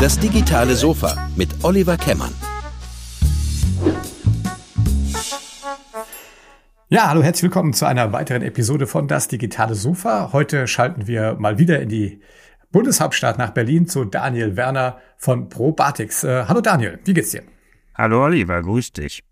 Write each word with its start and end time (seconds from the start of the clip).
Das 0.00 0.18
digitale 0.18 0.74
Sofa 0.74 1.28
mit 1.36 1.50
Oliver 1.62 1.96
Kemmern. 1.96 2.32
Ja, 6.88 7.08
hallo, 7.08 7.22
herzlich 7.22 7.44
willkommen 7.44 7.72
zu 7.72 7.86
einer 7.86 8.12
weiteren 8.12 8.42
Episode 8.42 8.86
von 8.86 9.06
Das 9.06 9.28
digitale 9.28 9.74
Sofa. 9.74 10.32
Heute 10.32 10.66
schalten 10.66 11.06
wir 11.06 11.34
mal 11.34 11.58
wieder 11.58 11.80
in 11.80 11.88
die 11.88 12.20
Bundeshauptstadt 12.72 13.38
nach 13.38 13.50
Berlin 13.50 13.86
zu 13.86 14.04
Daniel 14.04 14.56
Werner 14.56 14.98
von 15.16 15.48
Probatix. 15.48 16.24
Äh, 16.24 16.46
hallo 16.48 16.60
Daniel, 16.60 16.98
wie 17.04 17.14
geht's 17.14 17.30
dir? 17.30 17.42
Hallo 17.94 18.24
Oliver, 18.24 18.62
grüß 18.62 18.92
dich. 18.92 19.22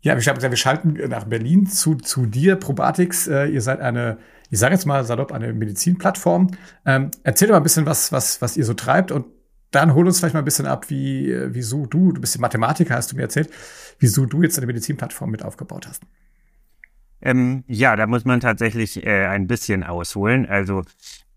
Ja, 0.00 0.16
wir, 0.16 0.50
wir 0.50 0.56
schalten 0.56 0.98
nach 1.08 1.24
Berlin 1.24 1.66
zu, 1.66 1.94
zu 1.94 2.26
dir, 2.26 2.56
Probatix. 2.56 3.28
Äh, 3.28 3.46
ihr 3.46 3.60
seid 3.60 3.80
eine, 3.80 4.18
ich 4.52 4.58
sage 4.58 4.74
jetzt 4.74 4.84
mal 4.84 5.02
salopp, 5.02 5.32
eine 5.32 5.54
Medizinplattform. 5.54 6.50
Ähm, 6.84 7.10
erzähl 7.22 7.48
doch 7.48 7.54
mal 7.54 7.60
ein 7.60 7.62
bisschen, 7.62 7.86
was, 7.86 8.12
was, 8.12 8.42
was 8.42 8.58
ihr 8.58 8.66
so 8.66 8.74
treibt 8.74 9.10
und 9.10 9.24
dann 9.70 9.94
hol 9.94 10.06
uns 10.06 10.18
vielleicht 10.18 10.34
mal 10.34 10.42
ein 10.42 10.44
bisschen 10.44 10.66
ab, 10.66 10.90
wie, 10.90 11.34
wieso 11.46 11.86
du, 11.86 12.12
du 12.12 12.20
bist 12.20 12.38
Mathematiker, 12.38 12.94
hast 12.94 13.10
du 13.10 13.16
mir 13.16 13.22
erzählt, 13.22 13.48
wieso 13.98 14.26
du 14.26 14.42
jetzt 14.42 14.58
eine 14.58 14.66
Medizinplattform 14.66 15.30
mit 15.30 15.42
aufgebaut 15.42 15.88
hast. 15.88 16.02
Ähm, 17.22 17.64
ja, 17.66 17.96
da 17.96 18.06
muss 18.06 18.26
man 18.26 18.40
tatsächlich 18.40 19.06
äh, 19.06 19.24
ein 19.24 19.46
bisschen 19.46 19.84
ausholen. 19.84 20.44
Also 20.44 20.82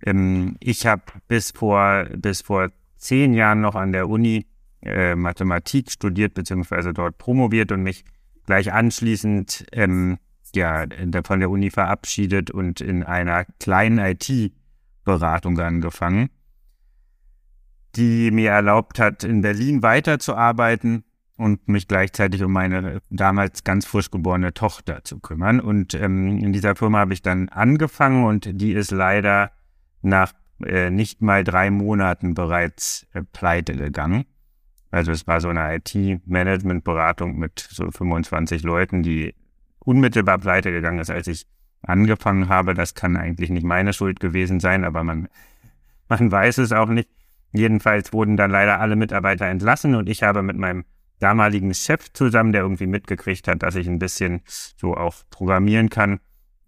ähm, 0.05 0.57
ich 0.59 0.85
habe 0.85 1.03
bis 1.29 1.51
vor, 1.51 2.07
bis 2.17 2.41
vor 2.41 2.69
zehn 2.97 3.33
Jahren 3.33 3.61
noch 3.61 3.75
an 3.75 3.93
der 3.93 4.09
Uni 4.09 4.45
äh, 4.81 5.15
Mathematik 5.15 5.89
studiert, 5.89 6.33
beziehungsweise 6.33 6.91
dort 6.91 7.17
promoviert 7.17 7.71
und 7.71 7.81
mich 7.81 8.03
gleich 8.45 8.73
anschließend 8.73 9.67
ähm, 9.71 10.17
ja, 10.55 10.85
von 11.25 11.39
der 11.39 11.49
Uni 11.49 11.69
verabschiedet 11.69 12.51
und 12.51 12.81
in 12.81 13.03
einer 13.03 13.45
kleinen 13.59 13.99
IT-Beratung 13.99 15.59
angefangen, 15.59 16.29
die 17.95 18.31
mir 18.31 18.51
erlaubt 18.51 18.99
hat, 18.99 19.23
in 19.23 19.41
Berlin 19.41 19.83
weiterzuarbeiten 19.83 21.03
und 21.37 21.67
mich 21.67 21.87
gleichzeitig 21.87 22.43
um 22.43 22.51
meine 22.51 23.01
damals 23.09 23.63
ganz 23.63 23.85
frisch 23.85 24.09
geborene 24.11 24.53
Tochter 24.53 25.03
zu 25.03 25.19
kümmern. 25.19 25.59
Und 25.59 25.93
ähm, 25.93 26.37
in 26.39 26.53
dieser 26.53 26.75
Firma 26.75 26.99
habe 26.99 27.13
ich 27.13 27.21
dann 27.21 27.49
angefangen 27.49 28.23
und 28.25 28.49
die 28.61 28.71
ist 28.71 28.91
leider 28.91 29.51
nach 30.01 30.33
äh, 30.63 30.89
nicht 30.89 31.21
mal 31.21 31.43
drei 31.43 31.69
Monaten 31.71 32.33
bereits 32.33 33.07
äh, 33.13 33.21
pleite 33.23 33.75
gegangen. 33.75 34.25
Also 34.91 35.11
es 35.11 35.27
war 35.27 35.41
so 35.41 35.49
eine 35.49 35.75
IT-Management-Beratung 35.75 37.37
mit 37.37 37.67
so 37.69 37.91
25 37.91 38.63
Leuten, 38.63 39.03
die 39.03 39.35
unmittelbar 39.85 40.39
pleite 40.39 40.71
gegangen 40.71 40.99
ist, 40.99 41.09
als 41.09 41.27
ich 41.27 41.47
angefangen 41.81 42.49
habe. 42.49 42.73
Das 42.73 42.93
kann 42.95 43.15
eigentlich 43.15 43.49
nicht 43.49 43.65
meine 43.65 43.93
Schuld 43.93 44.19
gewesen 44.19 44.59
sein, 44.59 44.83
aber 44.83 45.03
man, 45.03 45.29
man 46.09 46.31
weiß 46.31 46.57
es 46.57 46.71
auch 46.71 46.89
nicht. 46.89 47.09
Jedenfalls 47.53 48.11
wurden 48.11 48.35
dann 48.35 48.51
leider 48.51 48.81
alle 48.81 48.97
Mitarbeiter 48.97 49.45
entlassen 49.45 49.95
und 49.95 50.09
ich 50.09 50.23
habe 50.23 50.41
mit 50.41 50.57
meinem 50.57 50.83
damaligen 51.19 51.73
Chef 51.73 52.11
zusammen, 52.11 52.51
der 52.51 52.63
irgendwie 52.63 52.87
mitgekriegt 52.87 53.47
hat, 53.47 53.63
dass 53.63 53.75
ich 53.75 53.87
ein 53.87 53.99
bisschen 53.99 54.41
so 54.45 54.95
auch 54.95 55.15
programmieren 55.29 55.89
kann, 55.89 56.19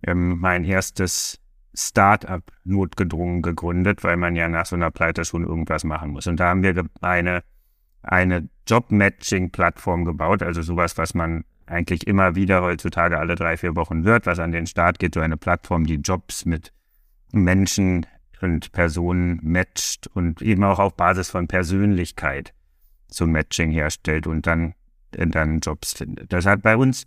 ähm, 0.04 0.40
mein 0.40 0.64
erstes 0.64 1.42
Start-up 1.74 2.44
notgedrungen 2.64 3.42
gegründet, 3.42 4.04
weil 4.04 4.18
man 4.18 4.36
ja 4.36 4.48
nach 4.48 4.66
so 4.66 4.76
einer 4.76 4.90
Pleite 4.90 5.26
schon 5.26 5.44
irgendwas 5.44 5.84
machen 5.84 6.12
muss. 6.12 6.26
Und 6.28 6.40
da 6.40 6.50
haben 6.50 6.64
wir 6.64 6.86
eine, 7.02 7.44
eine 8.02 8.50
Job-Matching-Plattform 8.66 10.06
gebaut, 10.06 10.42
also 10.42 10.62
sowas, 10.62 10.98
was 10.98 11.14
man 11.14 11.44
eigentlich 11.68 12.08
immer 12.08 12.36
wieder 12.36 12.62
heutzutage 12.62 13.20
alle 13.20 13.36
drei, 13.36 13.58
vier 13.58 13.76
Wochen 13.76 14.04
hört, 14.04 14.26
was 14.26 14.40
an 14.40 14.52
den 14.52 14.66
Start 14.66 15.00
geht, 15.00 15.14
so 15.14 15.20
eine 15.20 15.38
Plattform, 15.38 15.86
die 15.86 15.96
Jobs 15.96 16.46
mit 16.46 16.74
Menschen 17.32 18.06
und 18.42 18.72
Personen 18.72 19.40
matcht 19.44 20.08
und 20.08 20.42
eben 20.42 20.64
auch 20.64 20.80
auf 20.80 20.96
Basis 20.96 21.30
von 21.30 21.48
Persönlichkeit 21.48 22.54
so 23.10 23.26
Matching 23.26 23.72
herstellt 23.72 24.28
und 24.28 24.48
dann, 24.48 24.74
dann 25.12 25.60
Jobs 25.60 25.94
findet. 25.94 26.32
Das 26.34 26.46
hat 26.46 26.62
bei 26.62 26.76
uns 26.78 27.04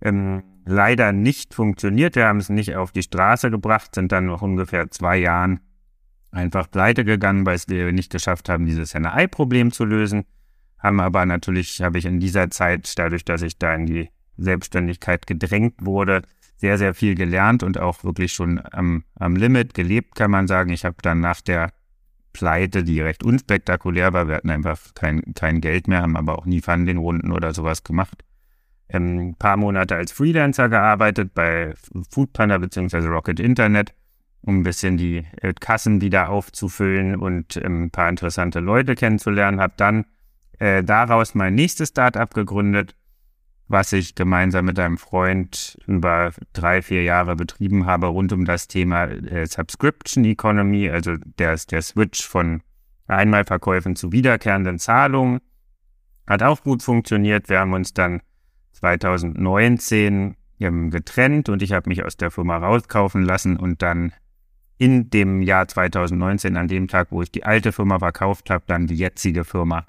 ähm, 0.00 0.42
leider 0.64 1.12
nicht 1.12 1.54
funktioniert. 1.54 2.16
Wir 2.16 2.26
haben 2.26 2.38
es 2.38 2.48
nicht 2.48 2.76
auf 2.76 2.92
die 2.92 3.02
Straße 3.02 3.50
gebracht, 3.50 3.94
sind 3.94 4.12
dann 4.12 4.26
noch 4.26 4.42
ungefähr 4.42 4.90
zwei 4.90 5.16
Jahren 5.18 5.60
einfach 6.30 6.70
pleite 6.70 7.04
gegangen, 7.04 7.46
weil 7.46 7.58
wir 7.66 7.92
nicht 7.92 8.12
geschafft 8.12 8.48
haben, 8.48 8.66
dieses 8.66 8.94
NI-Problem 8.94 9.72
zu 9.72 9.84
lösen. 9.84 10.24
Haben 10.78 11.00
aber 11.00 11.26
natürlich, 11.26 11.80
habe 11.82 11.98
ich 11.98 12.04
in 12.04 12.20
dieser 12.20 12.50
Zeit, 12.50 12.92
dadurch, 12.98 13.24
dass 13.24 13.42
ich 13.42 13.58
da 13.58 13.74
in 13.74 13.86
die 13.86 14.10
Selbstständigkeit 14.36 15.26
gedrängt 15.26 15.74
wurde, 15.80 16.22
sehr, 16.58 16.78
sehr 16.78 16.94
viel 16.94 17.14
gelernt 17.14 17.62
und 17.62 17.78
auch 17.78 18.04
wirklich 18.04 18.32
schon 18.32 18.60
am, 18.72 19.04
am 19.14 19.36
Limit 19.36 19.74
gelebt, 19.74 20.14
kann 20.14 20.30
man 20.30 20.46
sagen. 20.46 20.70
Ich 20.70 20.84
habe 20.84 20.96
dann 21.02 21.20
nach 21.20 21.40
der 21.40 21.72
Pleite, 22.32 22.84
die 22.84 23.00
recht 23.00 23.24
unspektakulär 23.24 24.12
war. 24.12 24.28
Wir 24.28 24.36
hatten 24.36 24.50
einfach 24.50 24.78
kein, 24.94 25.22
kein 25.34 25.60
Geld 25.60 25.88
mehr, 25.88 26.02
haben 26.02 26.16
aber 26.16 26.38
auch 26.38 26.46
nie 26.46 26.60
Funding-Runden 26.60 27.32
oder 27.32 27.54
sowas 27.54 27.82
gemacht. 27.82 28.24
Ähm, 28.88 29.30
ein 29.30 29.34
paar 29.34 29.56
Monate 29.56 29.96
als 29.96 30.12
Freelancer 30.12 30.68
gearbeitet 30.68 31.34
bei 31.34 31.74
Foodpanda 32.10 32.58
bzw. 32.58 33.06
Rocket 33.06 33.40
Internet, 33.40 33.94
um 34.42 34.60
ein 34.60 34.62
bisschen 34.62 34.96
die 34.96 35.26
äh, 35.40 35.54
Kassen 35.54 36.00
wieder 36.00 36.28
aufzufüllen 36.28 37.16
und 37.16 37.56
ähm, 37.56 37.84
ein 37.84 37.90
paar 37.90 38.08
interessante 38.08 38.60
Leute 38.60 38.94
kennenzulernen. 38.94 39.60
Habe 39.60 39.74
dann 39.76 40.04
äh, 40.58 40.82
daraus 40.82 41.34
mein 41.34 41.54
nächstes 41.54 41.88
Startup 41.88 42.32
gegründet, 42.32 42.94
was 43.68 43.92
ich 43.92 44.14
gemeinsam 44.14 44.66
mit 44.66 44.78
einem 44.78 44.96
Freund 44.96 45.78
über 45.86 46.30
drei, 46.52 46.82
vier 46.82 47.02
Jahre 47.02 47.34
betrieben 47.34 47.86
habe, 47.86 48.06
rund 48.06 48.32
um 48.32 48.44
das 48.44 48.68
Thema 48.68 49.04
äh, 49.04 49.46
Subscription 49.46 50.24
Economy, 50.24 50.88
also 50.88 51.16
der, 51.38 51.56
der 51.70 51.82
Switch 51.82 52.26
von 52.26 52.62
Einmalverkäufen 53.08 53.96
zu 53.96 54.12
wiederkehrenden 54.12 54.78
Zahlungen. 54.78 55.40
Hat 56.26 56.42
auch 56.42 56.62
gut 56.62 56.82
funktioniert. 56.82 57.48
Wir 57.48 57.60
haben 57.60 57.72
uns 57.72 57.92
dann 57.92 58.20
2019 58.72 60.36
ähm, 60.60 60.90
getrennt 60.90 61.48
und 61.48 61.62
ich 61.62 61.72
habe 61.72 61.88
mich 61.88 62.04
aus 62.04 62.16
der 62.16 62.30
Firma 62.30 62.56
rauskaufen 62.56 63.24
lassen 63.24 63.56
und 63.56 63.82
dann 63.82 64.12
in 64.78 65.08
dem 65.10 65.42
Jahr 65.42 65.66
2019, 65.66 66.56
an 66.56 66.68
dem 66.68 66.86
Tag, 66.86 67.08
wo 67.10 67.22
ich 67.22 67.32
die 67.32 67.44
alte 67.44 67.72
Firma 67.72 67.98
verkauft 67.98 68.50
habe, 68.50 68.64
dann 68.66 68.86
die 68.86 68.96
jetzige 68.96 69.44
Firma 69.44 69.86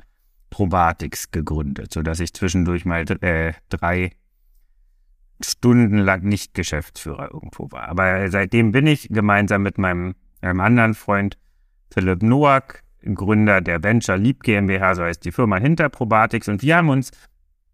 Probatix 0.58 1.30
gegründet, 1.30 1.94
sodass 1.94 2.20
ich 2.20 2.34
zwischendurch 2.34 2.84
mal 2.84 3.06
äh, 3.22 3.54
drei 3.70 4.10
Stunden 5.40 6.00
lang 6.00 6.24
nicht 6.24 6.56
Geschäftsführer 6.56 7.30
irgendwo 7.32 7.72
war. 7.72 7.88
Aber 7.88 8.28
seitdem 8.32 8.72
bin 8.72 8.88
ich 8.88 9.08
gemeinsam 9.10 9.62
mit 9.62 9.78
meinem 9.78 10.16
einem 10.42 10.60
anderen 10.60 10.96
Freund 10.96 11.38
Philipp 11.94 12.24
Noack, 12.24 12.82
Gründer 13.04 13.62
der 13.62 13.84
Venture 13.84 14.18
Leap 14.18 14.42
GmbH, 14.42 14.96
so 14.96 15.04
heißt 15.04 15.24
die 15.24 15.32
Firma 15.32 15.58
hinter 15.58 15.90
Probatix. 15.90 16.48
Und 16.48 16.64
wir 16.64 16.78
haben 16.78 16.90
uns 16.90 17.12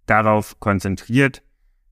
darauf 0.06 0.60
konzentriert, 0.60 1.42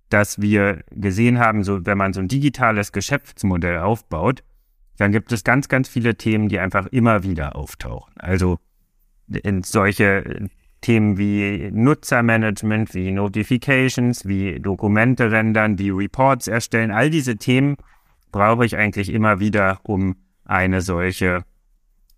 dass 0.10 0.42
wir 0.42 0.84
gesehen 0.92 1.40
haben, 1.40 1.64
so 1.64 1.86
wenn 1.86 1.98
man 1.98 2.12
so 2.12 2.20
ein 2.20 2.28
digitales 2.28 2.92
Geschäftsmodell 2.92 3.78
aufbaut, 3.78 4.44
dann 4.98 5.14
gibt 5.14 5.32
es 5.32 5.46
ganz, 5.46 5.70
ganz 5.70 5.88
viele 5.88 6.16
Themen, 6.16 6.50
die 6.50 6.60
einfach 6.60 6.88
immer 6.88 7.24
wieder 7.24 7.56
auftauchen. 7.56 8.14
Also 8.18 8.60
in 9.30 9.64
solche 9.64 10.50
Themen 10.82 11.18
wie 11.18 11.70
Nutzermanagement, 11.72 12.94
wie 12.94 13.12
Notifications, 13.12 14.26
wie 14.28 14.60
Dokumente 14.60 15.32
rendern, 15.32 15.78
wie 15.78 15.92
Reports 15.92 16.48
erstellen, 16.48 16.92
all 16.92 17.10
diese 17.10 17.38
Themen 17.38 17.78
brauche 18.32 18.66
ich 18.66 18.76
eigentlich 18.76 19.10
immer 19.14 19.40
wieder, 19.40 19.80
um 19.84 20.16
eine 20.46 20.82
solche 20.82 21.44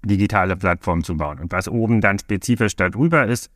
digitale 0.04 0.56
Plattform 0.56 1.04
zu 1.04 1.18
bauen. 1.18 1.40
Und 1.40 1.52
was 1.52 1.68
oben 1.68 2.02
dann 2.02 2.20
spezifisch 2.20 2.76
darüber 2.76 3.28
ist, 3.28 3.52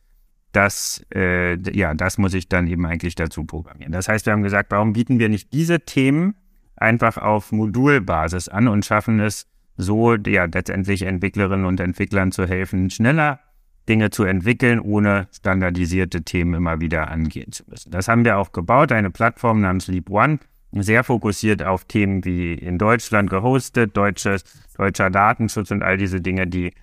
das, 0.52 1.04
äh, 1.14 1.58
ja, 1.76 1.94
das 1.94 2.18
muss 2.18 2.34
ich 2.34 2.48
dann 2.48 2.66
eben 2.66 2.86
eigentlich 2.86 3.14
dazu 3.14 3.44
programmieren. 3.44 3.92
Das 3.92 4.08
heißt, 4.08 4.26
wir 4.26 4.32
haben 4.32 4.42
gesagt, 4.42 4.70
warum 4.70 4.92
bieten 4.94 5.18
wir 5.18 5.28
nicht 5.28 5.52
diese 5.52 5.80
Themen 5.80 6.36
einfach 6.76 7.18
auf 7.18 7.52
Modulbasis 7.52 8.48
an 8.48 8.68
und 8.68 8.84
schaffen 8.84 9.20
es 9.20 9.46
so, 9.76 10.14
ja, 10.14 10.46
letztendlich 10.46 11.02
Entwicklerinnen 11.02 11.66
und 11.66 11.80
Entwicklern 11.80 12.32
zu 12.32 12.46
helfen, 12.46 12.90
schneller 12.90 13.40
Dinge 13.88 14.10
zu 14.10 14.24
entwickeln, 14.24 14.80
ohne 14.80 15.28
standardisierte 15.32 16.22
Themen 16.22 16.54
immer 16.54 16.80
wieder 16.80 17.10
angehen 17.10 17.52
zu 17.52 17.64
müssen. 17.68 17.90
Das 17.90 18.08
haben 18.08 18.24
wir 18.24 18.38
auch 18.38 18.52
gebaut, 18.52 18.92
eine 18.92 19.10
Plattform 19.10 19.60
namens 19.60 19.88
Leap 19.88 20.10
One, 20.10 20.38
sehr 20.72 21.04
fokussiert 21.04 21.62
auf 21.62 21.84
Themen 21.84 22.24
wie 22.24 22.52
in 22.54 22.78
Deutschland 22.78 23.30
gehostet, 23.30 23.96
deutsches, 23.96 24.44
deutscher 24.76 25.10
Datenschutz 25.10 25.70
und 25.70 25.82
all 25.82 25.96
diese 25.96 26.20
Dinge, 26.20 26.46
die, 26.46 26.74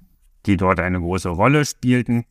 die 0.46 0.57
dort 0.57 0.80
eine 0.80 1.00
große 1.00 1.30
Rolle 1.30 1.66
spielten. 1.66 2.25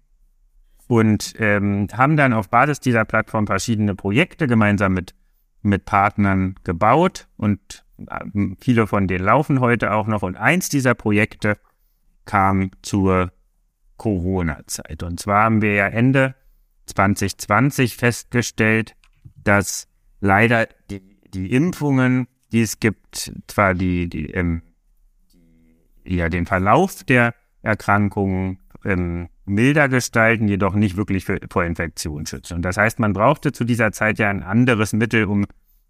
Und 0.87 1.35
ähm, 1.39 1.87
haben 1.93 2.17
dann 2.17 2.35
auf 2.35 2.51
Basis 2.51 2.79
dieser 2.81 3.07
Plattform 3.07 3.47
verschiedene 3.47 3.95
Projekte 3.95 4.47
gemeinsam 4.47 4.93
mit, 4.93 5.15
mit 5.63 5.87
Partnern 5.87 6.57
gebaut 6.63 7.27
und 7.39 7.85
äh, 8.07 8.21
viele 8.61 8.87
von 8.87 9.07
denen 9.07 9.25
laufen 9.25 9.61
heute 9.61 9.93
auch 9.93 10.07
noch. 10.07 10.23
Und 10.23 10.37
eins 10.37 10.69
dieser 10.69 10.95
Projekte 10.95 11.57
kam 12.27 12.71
zur 12.83 13.33
Corona-Zeit. 14.05 15.03
Und 15.03 15.19
zwar 15.19 15.45
haben 15.45 15.63
wir 15.63 15.73
ja 15.73 15.87
Ende 15.89 16.35
2020 16.85 17.97
festgestellt, 17.97 18.97
dass 19.43 19.89
leider 20.21 20.69
die, 20.91 21.01
die 21.33 21.51
Impfungen, 21.51 22.29
die 22.53 22.61
es 22.61 22.81
gibt, 22.81 23.33
zwar 23.47 23.73
die, 23.73 24.11
die, 24.11 24.27
ähm, 24.27 24.61
ja 26.05 26.29
den 26.29 26.45
Verlauf 26.45 27.03
der 27.05 27.35
Erkrankungen 27.63 28.59
ähm, 28.85 29.31
milder 29.47 29.89
gestalten, 29.89 30.49
jedoch 30.49 30.75
nicht 30.75 30.99
wirklich 30.99 31.25
für, 31.25 31.41
vor 31.51 31.65
Infektion 31.65 32.27
schützen. 32.27 32.57
Und 32.57 32.63
das 32.63 32.77
heißt, 32.77 32.99
man 32.99 33.15
brauchte 33.15 33.53
zu 33.53 33.65
dieser 33.65 33.91
Zeit 33.93 34.19
ja 34.19 34.29
ein 34.29 34.43
anderes 34.43 34.93
Mittel, 34.93 35.25
um 35.25 35.47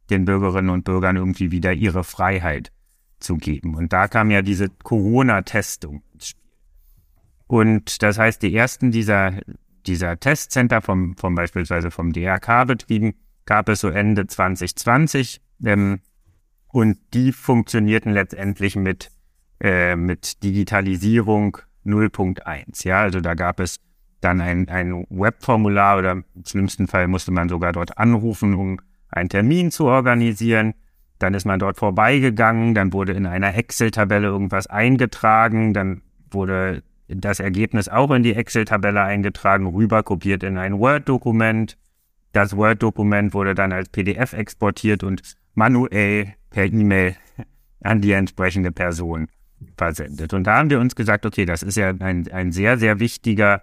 den 0.08 0.24
Bürgerinnen 0.24 0.70
und 0.70 0.84
Bürgern 0.84 1.16
irgendwie 1.16 1.50
wieder 1.50 1.72
ihre 1.72 2.04
Freiheit 2.04 2.70
zu 3.18 3.38
geben. 3.38 3.74
Und 3.74 3.92
da 3.92 4.06
kam 4.06 4.30
ja 4.30 4.40
diese 4.40 4.68
Corona-Testung. 4.68 6.04
Und 7.46 8.02
das 8.02 8.18
heißt, 8.18 8.42
die 8.42 8.54
ersten 8.54 8.90
dieser, 8.90 9.40
dieser 9.86 10.18
Testcenter 10.18 10.80
vom, 10.80 11.16
vom 11.16 11.34
beispielsweise 11.34 11.90
vom 11.90 12.12
DRK 12.12 12.64
betrieben, 12.64 13.14
gab 13.46 13.68
es 13.68 13.80
so 13.80 13.88
Ende 13.88 14.26
2020. 14.26 15.40
Ähm, 15.64 16.00
und 16.68 16.98
die 17.12 17.32
funktionierten 17.32 18.12
letztendlich 18.12 18.74
mit, 18.76 19.10
äh, 19.60 19.94
mit 19.94 20.42
Digitalisierung 20.42 21.58
0.1. 21.84 22.86
Ja, 22.86 23.02
also 23.02 23.20
da 23.20 23.34
gab 23.34 23.60
es 23.60 23.78
dann 24.20 24.40
ein, 24.40 24.68
ein 24.68 25.06
Webformular 25.10 25.98
oder 25.98 26.12
im 26.12 26.24
schlimmsten 26.46 26.88
Fall 26.88 27.06
musste 27.06 27.30
man 27.30 27.48
sogar 27.48 27.72
dort 27.72 27.98
anrufen, 27.98 28.54
um 28.54 28.80
einen 29.08 29.28
Termin 29.28 29.70
zu 29.70 29.84
organisieren. 29.84 30.74
Dann 31.18 31.34
ist 31.34 31.44
man 31.44 31.60
dort 31.60 31.76
vorbeigegangen, 31.76 32.74
dann 32.74 32.92
wurde 32.92 33.12
in 33.12 33.26
einer 33.26 33.54
Excel-Tabelle 33.54 34.26
irgendwas 34.26 34.66
eingetragen, 34.66 35.74
dann 35.74 36.02
wurde 36.30 36.82
das 37.08 37.40
Ergebnis 37.40 37.88
auch 37.88 38.10
in 38.10 38.22
die 38.22 38.34
Excel-Tabelle 38.34 39.02
eingetragen, 39.02 39.66
rüber 39.66 40.02
kopiert 40.02 40.42
in 40.42 40.58
ein 40.58 40.78
Word-Dokument. 40.78 41.76
Das 42.32 42.56
Word-Dokument 42.56 43.34
wurde 43.34 43.54
dann 43.54 43.72
als 43.72 43.88
PDF 43.88 44.32
exportiert 44.32 45.04
und 45.04 45.22
manuell 45.54 46.34
per 46.50 46.64
E-Mail 46.64 47.16
an 47.82 48.00
die 48.00 48.12
entsprechende 48.12 48.72
Person 48.72 49.28
versendet. 49.76 50.32
Und 50.34 50.44
da 50.44 50.58
haben 50.58 50.70
wir 50.70 50.80
uns 50.80 50.96
gesagt, 50.96 51.26
okay, 51.26 51.44
das 51.44 51.62
ist 51.62 51.76
ja 51.76 51.90
ein, 51.90 52.30
ein 52.32 52.52
sehr, 52.52 52.78
sehr 52.78 53.00
wichtiger, 53.00 53.62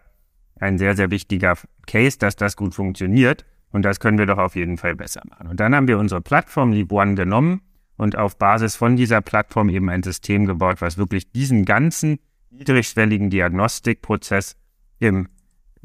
ein 0.60 0.78
sehr, 0.78 0.96
sehr 0.96 1.12
wichtiger 1.12 1.58
Case, 1.88 2.18
dass 2.18 2.36
das 2.36 2.56
gut 2.56 2.76
funktioniert. 2.76 3.46
Und 3.72 3.84
das 3.84 4.00
können 4.00 4.18
wir 4.18 4.26
doch 4.26 4.38
auf 4.38 4.56
jeden 4.56 4.78
Fall 4.78 4.96
besser 4.96 5.22
machen. 5.30 5.48
Und 5.48 5.60
dann 5.60 5.74
haben 5.74 5.88
wir 5.88 5.98
unsere 5.98 6.22
Plattform 6.22 6.74
LeapOne 6.74 7.16
genommen 7.16 7.62
und 7.98 8.18
auf 8.18 8.38
Basis 8.38 8.76
von 8.76 8.96
dieser 8.96 9.22
Plattform 9.22 9.70
eben 9.70 9.90
ein 9.90 10.04
System 10.04 10.46
gebaut, 10.46 10.82
was 10.82 10.98
wirklich 10.98 11.32
diesen 11.32 11.66
ganzen 11.66 12.20
niedrigschwelligen 12.52 13.30
Diagnostikprozess 13.30 14.56
im, 15.00 15.30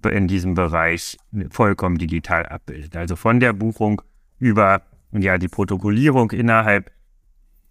in 0.04 0.28
diesem 0.28 0.54
Bereich 0.54 1.16
vollkommen 1.50 1.98
digital 1.98 2.46
abbildet. 2.46 2.96
Also 2.96 3.16
von 3.16 3.40
der 3.40 3.52
Buchung 3.52 4.02
über 4.38 4.82
ja, 5.12 5.38
die 5.38 5.48
Protokollierung 5.48 6.30
innerhalb 6.32 6.90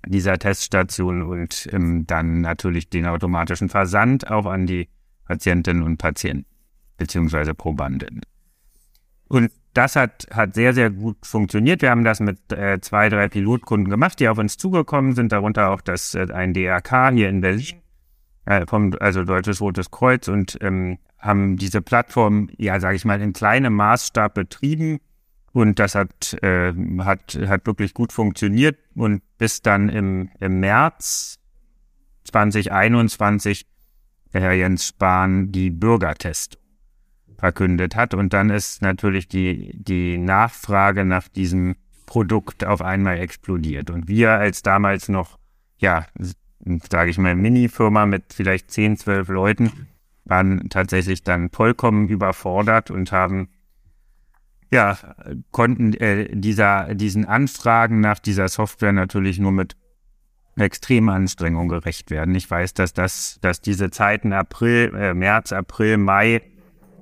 dieser 0.07 0.37
Teststation 0.37 1.23
und 1.23 1.67
ähm, 1.71 2.05
dann 2.07 2.41
natürlich 2.41 2.89
den 2.89 3.05
automatischen 3.05 3.69
Versand 3.69 4.29
auch 4.29 4.45
an 4.45 4.67
die 4.67 4.89
Patientinnen 5.25 5.83
und 5.83 5.97
Patienten 5.97 6.45
beziehungsweise 6.97 7.53
Probanden. 7.53 8.21
Und 9.27 9.51
das 9.73 9.95
hat, 9.95 10.27
hat 10.31 10.53
sehr, 10.53 10.73
sehr 10.73 10.89
gut 10.89 11.17
funktioniert. 11.25 11.81
Wir 11.81 11.89
haben 11.89 12.03
das 12.03 12.19
mit 12.19 12.51
äh, 12.53 12.79
zwei, 12.79 13.09
drei 13.09 13.27
Pilotkunden 13.27 13.89
gemacht, 13.89 14.19
die 14.19 14.29
auf 14.29 14.37
uns 14.37 14.57
zugekommen 14.57 15.15
sind, 15.15 15.31
darunter 15.31 15.71
auch 15.71 15.81
das 15.81 16.15
äh, 16.15 16.27
ein 16.31 16.53
DRK 16.53 17.11
hier 17.11 17.29
in 17.29 17.41
Berlin, 17.41 17.81
vom, 18.67 18.93
also 18.99 19.23
Deutsches 19.23 19.61
Rotes 19.61 19.91
Kreuz 19.91 20.27
und 20.27 20.57
ähm, 20.61 20.99
haben 21.17 21.57
diese 21.57 21.81
Plattform, 21.81 22.49
ja, 22.57 22.79
sage 22.79 22.95
ich 22.95 23.05
mal, 23.05 23.21
in 23.21 23.33
kleinem 23.33 23.73
Maßstab 23.73 24.33
betrieben 24.33 24.99
und 25.55 25.79
das 25.79 25.95
hat, 25.95 26.33
äh, 26.43 26.73
hat, 26.99 27.39
hat 27.47 27.65
wirklich 27.65 27.93
gut 27.93 28.11
funktioniert. 28.11 28.77
Und 28.93 29.21
bis 29.37 29.61
dann 29.61 29.87
im, 29.87 30.29
im 30.41 30.59
März 30.59 31.39
2021 32.25 33.65
der 34.33 34.41
Herr 34.41 34.51
Jens 34.51 34.87
Spahn 34.87 35.53
die 35.53 35.69
Bürgertest 35.69 36.57
verkündet 37.37 37.95
hat. 37.95 38.13
Und 38.13 38.33
dann 38.33 38.49
ist 38.49 38.81
natürlich 38.81 39.29
die, 39.29 39.71
die 39.73 40.17
Nachfrage 40.17 41.05
nach 41.05 41.29
diesem 41.29 41.77
Produkt 42.05 42.65
auf 42.65 42.81
einmal 42.81 43.19
explodiert. 43.19 43.89
Und 43.89 44.09
wir 44.09 44.31
als 44.31 44.61
damals 44.61 45.07
noch, 45.07 45.39
ja, 45.77 46.05
sage 46.89 47.11
ich 47.11 47.17
mal, 47.17 47.35
Mini-Firma 47.35 48.05
mit 48.05 48.33
vielleicht 48.33 48.71
10, 48.71 48.97
12 48.97 49.27
Leuten, 49.29 49.87
waren 50.25 50.69
tatsächlich 50.69 51.23
dann 51.23 51.49
vollkommen 51.49 52.07
überfordert 52.09 52.89
und 52.91 53.11
haben 53.11 53.49
ja, 54.71 54.97
konnten 55.51 55.93
äh, 55.93 56.27
dieser, 56.35 56.95
diesen 56.95 57.25
Anfragen 57.25 57.99
nach 57.99 58.19
dieser 58.19 58.47
Software 58.47 58.91
natürlich 58.91 59.39
nur 59.39 59.51
mit 59.51 59.75
extremen 60.57 61.09
Anstrengungen 61.09 61.69
gerecht 61.69 62.09
werden. 62.11 62.33
Ich 62.35 62.49
weiß, 62.49 62.73
dass 62.73 62.93
das, 62.93 63.37
dass 63.41 63.61
diese 63.61 63.89
Zeiten 63.89 64.33
April, 64.33 64.93
äh, 64.95 65.13
März, 65.13 65.51
April, 65.53 65.97
Mai 65.97 66.41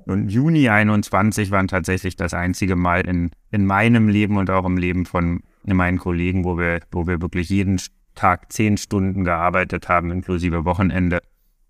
und 0.06 0.28
Juni 0.28 0.68
21 0.68 1.50
waren 1.50 1.68
tatsächlich 1.68 2.16
das 2.16 2.34
einzige 2.34 2.76
Mal 2.76 3.00
in, 3.06 3.30
in 3.50 3.64
meinem 3.64 4.08
Leben 4.08 4.36
und 4.36 4.50
auch 4.50 4.66
im 4.66 4.76
Leben 4.76 5.06
von 5.06 5.42
meinen 5.64 5.98
Kollegen, 5.98 6.44
wo 6.44 6.58
wir, 6.58 6.80
wo 6.90 7.06
wir 7.06 7.22
wirklich 7.22 7.48
jeden 7.48 7.78
Tag 8.14 8.52
zehn 8.52 8.76
Stunden 8.76 9.24
gearbeitet 9.24 9.88
haben, 9.88 10.10
inklusive 10.10 10.64
Wochenende, 10.64 11.22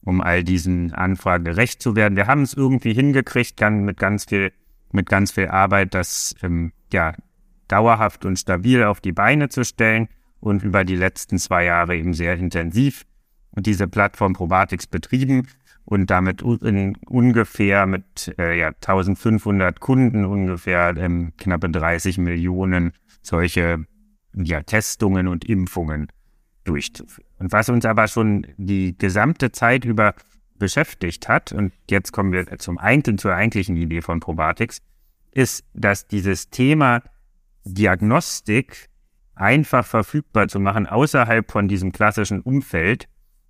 um 0.02 0.20
all 0.20 0.44
diesen 0.44 0.92
Anfragen 0.92 1.44
gerecht 1.44 1.82
zu 1.82 1.96
werden. 1.96 2.16
Wir 2.16 2.26
haben 2.26 2.42
es 2.42 2.54
irgendwie 2.54 2.92
hingekriegt, 2.92 3.56
kann 3.56 3.84
mit 3.84 3.98
ganz 3.98 4.24
viel 4.24 4.52
mit 4.92 5.08
ganz 5.08 5.32
viel 5.32 5.48
Arbeit, 5.48 5.92
das 5.92 6.36
ähm, 6.42 6.72
ja 6.92 7.14
dauerhaft 7.66 8.24
und 8.24 8.38
stabil 8.38 8.84
auf 8.84 9.00
die 9.00 9.12
Beine 9.12 9.48
zu 9.48 9.64
stellen 9.64 10.08
und 10.40 10.62
über 10.62 10.84
die 10.84 10.96
letzten 10.96 11.38
zwei 11.38 11.64
Jahre 11.64 11.96
eben 11.96 12.14
sehr 12.14 12.36
intensiv 12.36 13.04
diese 13.56 13.88
Plattform 13.88 14.34
Probatics 14.34 14.86
betrieben 14.86 15.48
und 15.84 16.10
damit 16.10 16.42
in 16.42 16.96
ungefähr 17.06 17.86
mit 17.86 18.34
äh, 18.38 18.58
ja, 18.58 18.68
1500 18.68 19.80
Kunden 19.80 20.24
ungefähr 20.24 20.96
ähm, 20.96 21.32
knappe 21.36 21.68
30 21.68 22.18
Millionen 22.18 22.92
solche 23.22 23.84
ja, 24.34 24.62
Testungen 24.62 25.28
und 25.28 25.44
Impfungen 25.44 26.08
durchzuführen. 26.64 27.28
Und 27.38 27.52
was 27.52 27.68
uns 27.68 27.84
aber 27.84 28.08
schon 28.08 28.46
die 28.56 28.96
gesamte 28.96 29.52
Zeit 29.52 29.84
über 29.84 30.14
beschäftigt 30.56 31.28
hat, 31.28 31.52
und 31.52 31.72
jetzt 31.90 32.12
kommen 32.12 32.32
wir 32.32 32.46
zum 32.58 32.78
eigentlichen, 32.78 33.18
zur 33.18 33.34
eigentlichen 33.34 33.76
Idee 33.76 34.00
von 34.00 34.20
Probatics, 34.20 34.80
ist, 35.32 35.64
dass 35.74 36.06
dieses 36.06 36.50
Thema 36.50 37.02
Diagnostik 37.64 38.88
einfach 39.34 39.84
verfügbar 39.84 40.48
zu 40.48 40.60
machen, 40.60 40.86
außerhalb 40.86 41.50
von 41.50 41.68
diesem 41.68 41.92
klassischen 41.92 42.40
Umfeld, 42.40 43.08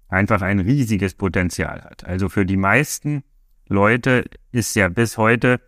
einfach 0.08 0.43
ein 0.43 0.60
riesiges 0.60 1.14
Potenzial 1.14 1.82
hat. 1.82 2.05
Also 2.05 2.28
für 2.28 2.46
die 2.46 2.56
meisten 2.56 3.24
Leute 3.69 4.24
ist 4.53 4.77
ja 4.77 4.88
bis 4.88 5.19
heute 5.19 5.60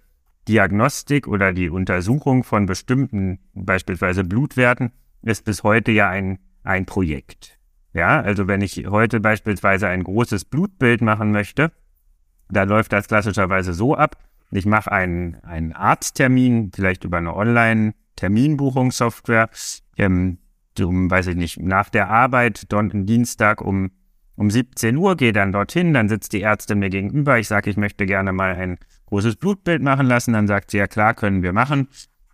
Diagnostik 0.49 1.27
oder 1.27 1.53
die 1.53 1.69
Untersuchung 1.69 2.45
von 2.45 2.67
bestimmten, 2.67 3.41
beispielsweise 3.55 4.23
Blutwerten, 4.23 4.93
ist 5.23 5.45
bis 5.45 5.65
heute 5.65 5.91
ja 5.91 6.09
ein, 6.09 6.39
ein 6.67 6.87
Projekt. 6.87 7.59
Ja, 7.93 8.21
also 8.21 8.47
wenn 8.47 8.61
ich 8.61 8.87
heute 8.89 9.19
beispielsweise 9.21 9.89
ein 9.89 10.05
großes 10.05 10.45
Blutbild 10.45 11.01
machen 11.01 11.33
möchte, 11.33 11.73
da 12.51 12.63
läuft 12.65 12.93
das 12.93 13.09
klassischerweise 13.09 13.73
so 13.73 13.95
ab. 13.95 14.19
Ich 14.51 14.67
mache 14.67 14.93
einen, 14.93 15.37
einen 15.43 15.73
Arzttermin, 15.73 16.73
vielleicht 16.75 17.05
über 17.05 17.17
eine 17.17 17.35
Online-Terminbuchungssoftware, 17.35 19.49
ähm, 19.97 20.37
um, 20.79 21.11
weiß 21.11 21.29
ich 21.29 21.37
nicht, 21.37 21.59
nach 21.59 21.89
der 21.89 22.11
Arbeit, 22.11 22.71
Don 22.71 23.07
Dienstag 23.07 23.63
um, 23.63 23.93
um 24.37 24.51
17 24.51 24.95
Uhr, 24.97 25.17
gehe 25.17 25.33
dann 25.33 25.53
dorthin, 25.53 25.95
dann 25.95 26.11
sitzt 26.11 26.35
die 26.35 26.43
Ärztin 26.43 26.81
mir 26.81 26.91
gegenüber, 26.91 27.39
ich 27.39 27.49
sage, 27.49 27.71
ich 27.71 27.79
möchte 27.79 28.05
gerne 28.07 28.33
mal 28.33 28.55
ein 28.55 28.79
großes 29.07 29.37
Blutbild 29.37 29.81
machen 29.83 30.07
lassen, 30.07 30.35
dann 30.35 30.47
sagt 30.47 30.71
sie, 30.71 30.77
ja 30.79 30.87
klar, 30.87 31.15
können 31.15 31.43
wir 31.43 31.55
machen. 31.55 31.89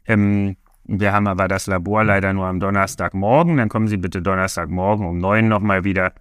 Ähm, 0.06 0.56
wir 0.84 1.12
haben 1.12 1.26
aber 1.26 1.48
das 1.48 1.66
Labor 1.66 2.04
leider 2.04 2.32
nur 2.32 2.46
am 2.46 2.60
Donnerstagmorgen. 2.60 3.56
Dann 3.56 3.68
kommen 3.68 3.88
Sie 3.88 3.96
bitte 3.96 4.22
Donnerstagmorgen 4.22 5.06
um 5.06 5.18
neun 5.18 5.48
nochmal 5.48 5.84
wieder 5.84 6.12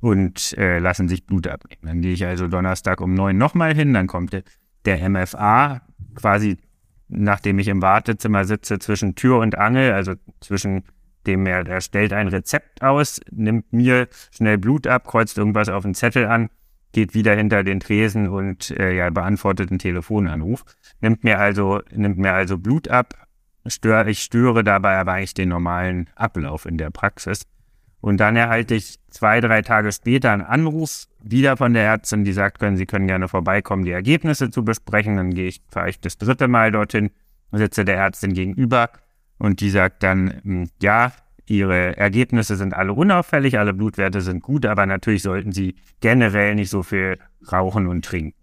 und 0.00 0.56
äh, 0.58 0.78
lassen 0.78 1.08
sich 1.08 1.26
Blut 1.26 1.46
abnehmen. 1.46 1.82
Dann 1.82 2.00
gehe 2.00 2.12
ich 2.12 2.24
also 2.24 2.46
Donnerstag 2.46 3.00
um 3.00 3.14
neun 3.14 3.38
nochmal 3.38 3.74
hin. 3.74 3.94
Dann 3.94 4.06
kommt 4.06 4.42
der 4.84 5.08
MFA 5.08 5.82
quasi, 6.14 6.58
nachdem 7.08 7.58
ich 7.58 7.68
im 7.68 7.82
Wartezimmer 7.82 8.44
sitze, 8.44 8.78
zwischen 8.78 9.14
Tür 9.14 9.38
und 9.38 9.58
Angel, 9.58 9.92
also 9.92 10.14
zwischen 10.40 10.84
dem 11.26 11.46
er, 11.46 11.66
er 11.66 11.80
stellt 11.80 12.12
ein 12.12 12.28
Rezept 12.28 12.82
aus, 12.82 13.20
nimmt 13.30 13.72
mir 13.72 14.08
schnell 14.30 14.58
Blut 14.58 14.86
ab, 14.86 15.06
kreuzt 15.06 15.38
irgendwas 15.38 15.70
auf 15.70 15.82
den 15.82 15.94
Zettel 15.94 16.26
an, 16.26 16.50
geht 16.92 17.14
wieder 17.14 17.34
hinter 17.34 17.64
den 17.64 17.80
Tresen 17.80 18.28
und 18.28 18.70
äh, 18.78 18.94
ja, 18.94 19.10
beantwortet 19.10 19.70
einen 19.70 19.78
Telefonanruf. 19.78 20.64
Nimmt 21.00 21.24
mir 21.24 21.38
also, 21.38 21.80
nimmt 21.90 22.18
mir 22.18 22.34
also 22.34 22.58
Blut 22.58 22.88
ab, 22.88 23.14
störe, 23.66 24.10
ich 24.10 24.20
störe 24.20 24.64
dabei 24.64 24.96
aber 24.96 25.12
eigentlich 25.12 25.34
den 25.34 25.48
normalen 25.48 26.08
Ablauf 26.16 26.66
in 26.66 26.78
der 26.78 26.90
Praxis. 26.90 27.46
Und 28.00 28.18
dann 28.18 28.36
erhalte 28.36 28.74
ich 28.74 28.98
zwei, 29.08 29.40
drei 29.40 29.62
Tage 29.62 29.90
später 29.90 30.30
einen 30.30 30.42
Anruf 30.42 31.06
wieder 31.22 31.56
von 31.56 31.72
der 31.72 31.84
Ärztin, 31.84 32.24
die 32.24 32.34
sagt, 32.34 32.58
können 32.58 32.76
Sie 32.76 32.84
können 32.84 33.06
gerne 33.06 33.28
vorbeikommen, 33.28 33.84
die 33.84 33.92
Ergebnisse 33.92 34.50
zu 34.50 34.62
besprechen. 34.62 35.16
Dann 35.16 35.32
gehe 35.32 35.48
ich 35.48 35.62
vielleicht 35.72 36.04
das 36.04 36.18
dritte 36.18 36.46
Mal 36.46 36.70
dorthin, 36.70 37.10
sitze 37.52 37.84
der 37.84 37.96
Ärztin 37.96 38.34
gegenüber 38.34 38.90
und 39.38 39.60
die 39.60 39.70
sagt 39.70 40.02
dann, 40.02 40.40
hm, 40.42 40.68
ja, 40.82 41.12
ihre 41.46 41.96
Ergebnisse 41.96 42.56
sind 42.56 42.74
alle 42.74 42.92
unauffällig, 42.92 43.58
alle 43.58 43.72
Blutwerte 43.72 44.20
sind 44.20 44.42
gut, 44.42 44.66
aber 44.66 44.86
natürlich 44.86 45.22
sollten 45.22 45.52
sie 45.52 45.74
generell 46.00 46.54
nicht 46.54 46.70
so 46.70 46.82
viel 46.82 47.18
rauchen 47.50 47.86
und 47.86 48.04
trinken. 48.04 48.34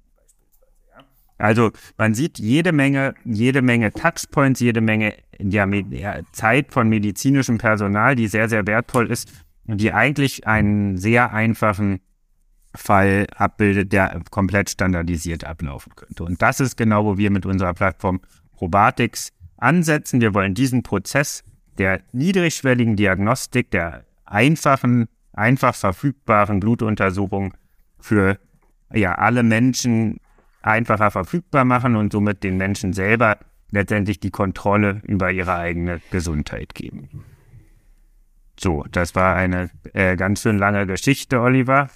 Also 1.41 1.71
man 1.97 2.13
sieht 2.13 2.39
jede 2.39 2.71
Menge, 2.71 3.15
jede 3.25 3.61
Menge 3.61 3.91
Touchpoints, 3.91 4.59
jede 4.59 4.81
Menge 4.81 5.15
ja, 5.39 5.67
Zeit 6.31 6.71
von 6.71 6.87
medizinischem 6.87 7.57
Personal, 7.57 8.15
die 8.15 8.27
sehr, 8.27 8.47
sehr 8.47 8.65
wertvoll 8.67 9.11
ist 9.11 9.31
und 9.65 9.81
die 9.81 9.91
eigentlich 9.91 10.47
einen 10.47 10.97
sehr 10.97 11.33
einfachen 11.33 11.99
Fall 12.73 13.27
abbildet, 13.35 13.91
der 13.91 14.21
komplett 14.29 14.69
standardisiert 14.69 15.43
ablaufen 15.43 15.93
könnte. 15.95 16.23
Und 16.23 16.41
das 16.41 16.59
ist 16.59 16.77
genau, 16.77 17.05
wo 17.05 17.17
wir 17.17 17.31
mit 17.31 17.45
unserer 17.45 17.73
Plattform 17.73 18.21
Probatics 18.53 19.31
ansetzen. 19.57 20.21
Wir 20.21 20.33
wollen 20.33 20.53
diesen 20.53 20.83
Prozess 20.83 21.43
der 21.77 22.01
niedrigschwelligen 22.13 22.95
Diagnostik, 22.95 23.71
der 23.71 24.05
einfachen, 24.25 25.07
einfach 25.33 25.75
verfügbaren 25.75 26.59
Blutuntersuchung 26.59 27.53
für 27.99 28.37
ja, 28.93 29.15
alle 29.15 29.43
Menschen 29.43 30.19
einfacher 30.61 31.11
verfügbar 31.11 31.65
machen 31.65 31.95
und 31.95 32.11
somit 32.11 32.43
den 32.43 32.57
Menschen 32.57 32.93
selber 32.93 33.37
letztendlich 33.71 34.19
die 34.19 34.31
Kontrolle 34.31 35.01
über 35.03 35.31
ihre 35.31 35.55
eigene 35.55 36.01
Gesundheit 36.11 36.75
geben. 36.75 37.23
So, 38.59 38.85
das 38.91 39.15
war 39.15 39.35
eine 39.35 39.71
äh, 39.93 40.15
ganz 40.15 40.41
schön 40.41 40.57
lange 40.57 40.85
Geschichte, 40.85 41.41
Oliver. 41.41 41.89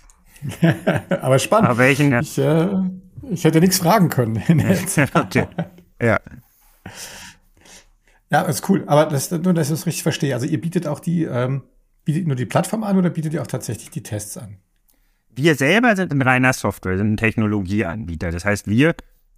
Aber 1.09 1.37
spannend. 1.37 1.69
Aber 1.69 1.77
welchen, 1.77 2.13
ich, 2.19 2.37
äh, 2.37 2.69
ich 3.29 3.43
hätte 3.43 3.59
nichts 3.59 3.77
fragen 3.77 4.09
können. 4.09 4.37
okay. 5.13 5.47
Ja. 6.01 6.19
Ja, 8.31 8.41
ist 8.41 8.67
cool. 8.69 8.83
Aber 8.87 9.05
das, 9.05 9.29
nur, 9.31 9.53
dass 9.53 9.67
ich 9.67 9.73
das 9.73 9.85
richtig 9.85 10.03
verstehe. 10.03 10.33
Also 10.33 10.47
ihr 10.47 10.59
bietet 10.59 10.87
auch 10.87 10.99
die, 10.99 11.23
ähm, 11.23 11.63
bietet 12.03 12.27
nur 12.27 12.35
die 12.35 12.45
Plattform 12.45 12.83
an 12.83 12.97
oder 12.97 13.09
bietet 13.09 13.33
ihr 13.33 13.41
auch 13.41 13.47
tatsächlich 13.47 13.91
die 13.91 14.03
Tests 14.03 14.37
an? 14.37 14.57
Wir 15.37 15.55
selber 15.55 15.97
sind 15.97 16.13
ein 16.13 16.21
reiner 16.21 16.53
Software, 16.53 16.97
sind 16.97 17.13
ein 17.13 17.17
Technologieanbieter. 17.17 18.31
Das 18.31 18.45
heißt, 18.45 18.67
wir 18.67 18.95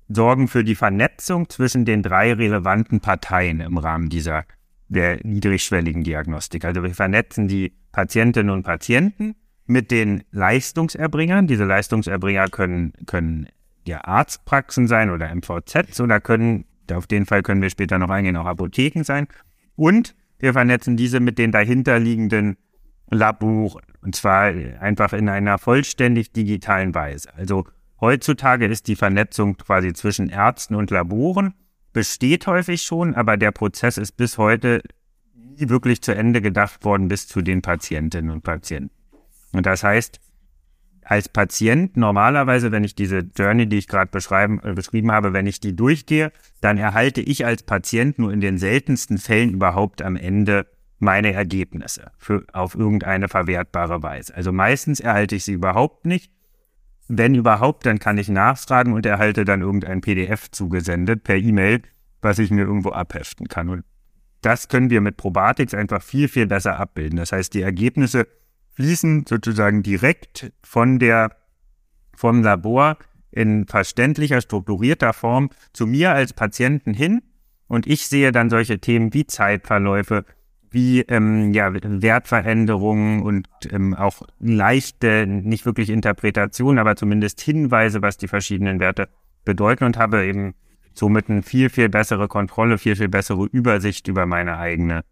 sorgen 0.08 0.48
für 0.48 0.64
die 0.64 0.76
Vernetzung 0.76 1.50
zwischen 1.50 1.86
den 1.86 2.04
drei 2.04 2.34
relevanten 2.34 3.00
Parteien 3.00 3.62
im 3.62 3.78
Rahmen 3.78 4.10
dieser 4.10 4.46
der 4.90 5.20
niedrigschwelligen 5.24 6.04
Diagnostik. 6.04 6.66
Also 6.66 6.84
wir 6.84 6.94
vernetzen 6.94 7.48
die 7.48 7.74
Patientinnen 7.92 8.52
und 8.52 8.64
Patienten 8.64 9.36
mit 9.66 9.90
den 9.90 10.24
Leistungserbringern. 10.32 11.48
Diese 11.48 11.66
Leistungserbringer 11.66 12.48
können, 12.50 12.94
können 13.06 13.48
ja 13.86 14.02
Arztpraxen 14.06 14.88
sein 14.88 15.10
oder 15.10 15.34
MVZs 15.34 16.00
oder 16.00 16.22
können, 16.22 16.66
auf 16.92 17.08
den 17.08 17.26
Fall 17.26 17.42
können 17.42 17.62
wir 17.62 17.72
später 17.72 17.98
noch 17.98 18.10
eingehen, 18.10 18.38
auch 18.38 18.46
Apotheken 18.46 19.04
sein. 19.04 19.28
Und 19.76 20.16
wir 20.40 20.54
vernetzen 20.54 20.96
diese 20.96 21.20
mit 21.20 21.40
den 21.40 21.52
dahinterliegenden 21.52 22.58
Laboren. 23.10 23.84
Und 24.08 24.16
zwar 24.16 24.54
einfach 24.80 25.12
in 25.12 25.28
einer 25.28 25.58
vollständig 25.58 26.32
digitalen 26.32 26.96
Weise. 26.96 27.28
Also 27.36 27.66
heutzutage 28.00 28.66
ist 28.66 28.88
die 28.88 28.96
Vernetzung 28.96 29.58
quasi 29.58 29.92
zwischen 29.92 30.30
Ärzten 30.30 30.76
und 30.76 30.92
Laboren, 30.92 31.56
besteht 31.92 32.48
häufig 32.48 32.84
schon, 32.84 33.16
aber 33.16 33.36
der 33.36 33.52
Prozess 33.52 33.98
ist 33.98 34.14
bis 34.14 34.38
heute 34.38 34.82
nie 35.36 35.68
wirklich 35.68 36.02
zu 36.02 36.16
Ende 36.16 36.42
gedacht 36.42 36.86
worden 36.86 37.10
bis 37.10 37.28
zu 37.28 37.42
den 37.42 37.62
Patientinnen 37.62 38.32
und 38.32 38.46
Patienten. 38.46 38.96
Und 39.52 39.66
das 39.66 39.84
heißt, 39.84 40.22
als 41.04 41.28
Patient 41.28 41.98
normalerweise, 41.98 42.72
wenn 42.72 42.86
ich 42.86 42.96
diese 42.96 43.28
Journey, 43.36 43.68
die 43.68 43.80
ich 43.80 43.90
gerade 43.90 44.10
äh, 44.18 44.74
beschrieben 44.74 45.12
habe, 45.12 45.34
wenn 45.34 45.48
ich 45.48 45.60
die 45.60 45.76
durchgehe, 45.76 46.32
dann 46.62 46.78
erhalte 46.78 47.20
ich 47.20 47.46
als 47.46 47.64
Patient 47.64 48.20
nur 48.20 48.32
in 48.32 48.40
den 48.40 48.58
seltensten 48.58 49.18
Fällen 49.18 49.52
überhaupt 49.52 50.02
am 50.02 50.16
Ende 50.16 50.66
meine 51.00 51.34
Ergebnisse 51.34 52.12
für, 52.18 52.44
auf 52.54 52.76
irgendeine 52.76 53.28
verwertbare 53.28 54.02
Weise. 54.02 54.36
Also 54.36 54.52
meistens 54.52 55.00
erhalte 55.00 55.36
ich 55.36 55.44
sie 55.44 55.54
überhaupt 55.54 56.06
nicht. 56.06 56.32
Wenn 57.08 57.36
überhaupt, 57.36 57.86
dann 57.86 58.00
kann 58.00 58.18
ich 58.18 58.28
nachfragen 58.28 58.94
und 58.94 59.06
erhalte 59.06 59.46
dann 59.46 59.62
irgendein 59.62 60.02
PDF 60.02 60.52
zugesendet 60.52 61.24
per 61.24 61.38
E-Mail, 61.38 61.82
was 62.22 62.40
ich 62.40 62.52
mir 62.52 62.66
irgendwo 62.66 62.90
abheften 62.90 63.48
kann. 63.48 63.70
Und 63.70 63.86
das 64.42 64.68
können 64.68 64.90
wir 64.90 65.02
mit 65.02 65.18
Probatics 65.18 65.74
einfach 65.74 66.02
viel, 66.02 66.28
viel 66.28 66.48
besser 66.48 66.80
abbilden. 66.80 67.18
Das 67.18 67.32
heißt, 67.32 67.54
die 67.54 67.62
Ergebnisse 67.62 68.28
fließen 68.74 69.26
sozusagen 69.28 69.84
direkt 69.84 70.52
von 70.64 71.00
der, 71.00 71.36
vom 72.16 72.44
Labor 72.44 72.98
in 73.32 73.68
verständlicher, 73.68 74.42
strukturierter 74.42 75.14
Form 75.14 75.50
zu 75.74 75.88
mir 75.88 76.12
als 76.12 76.34
Patienten 76.34 76.94
hin 76.94 77.22
und 77.68 77.88
ich 77.88 78.08
sehe 78.08 78.32
dann 78.32 78.50
solche 78.50 78.80
Themen 78.80 79.14
wie 79.14 79.28
Zeitverläufe, 79.28 80.26
wie 80.72 81.02
ähm, 81.02 81.54
ja, 81.54 81.72
Wertveränderungen 81.74 83.22
und 83.22 83.48
ähm, 83.70 83.94
auch 83.94 84.22
leichte, 84.40 85.26
nicht 85.28 85.66
wirklich 85.66 85.90
Interpretationen, 85.90 86.80
aber 86.80 86.96
zumindest 86.96 87.42
Hinweise, 87.42 88.02
was 88.02 88.18
die 88.18 88.28
verschiedenen 88.28 88.80
Werte 88.80 89.10
bedeuten 89.46 89.86
und 89.86 89.98
habe 89.98 90.26
eben 90.26 90.56
somit 90.94 91.30
eine 91.30 91.44
viel, 91.44 91.70
viel 91.70 91.90
bessere 91.90 92.28
Kontrolle, 92.28 92.78
viel, 92.78 92.96
viel 92.96 93.08
bessere 93.08 93.46
Übersicht 93.46 94.08
über 94.08 94.26
meine 94.26 94.58
eigene 94.58 95.04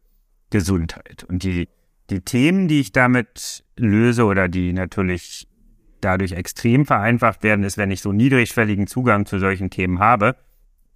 Gesundheit. 0.50 1.26
Und 1.30 1.44
die, 1.44 1.70
die 2.10 2.22
Themen, 2.22 2.68
die 2.68 2.82
ich 2.82 2.92
damit 2.92 3.64
löse 3.78 4.26
oder 4.26 4.48
die 4.48 4.74
natürlich 4.74 5.48
dadurch 6.02 6.34
extrem 6.34 6.86
vereinfacht 6.86 7.44
werden, 7.44 7.64
ist, 7.64 7.78
wenn 7.78 7.92
ich 7.92 8.02
so 8.02 8.12
niedrigschwelligen 8.12 8.88
Zugang 8.88 9.26
zu 9.26 9.40
solchen 9.40 9.70
Themen 9.70 10.00
habe, 10.00 10.36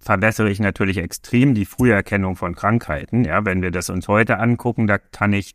verbessere 0.00 0.50
ich 0.50 0.60
natürlich 0.60 0.96
extrem 0.96 1.54
die 1.54 1.66
Früherkennung 1.66 2.36
von 2.36 2.54
Krankheiten. 2.54 3.24
Ja, 3.24 3.44
wenn 3.44 3.62
wir 3.62 3.70
das 3.70 3.90
uns 3.90 4.08
heute 4.08 4.38
angucken, 4.38 4.86
da 4.86 4.98
kann 4.98 5.32
ich 5.32 5.54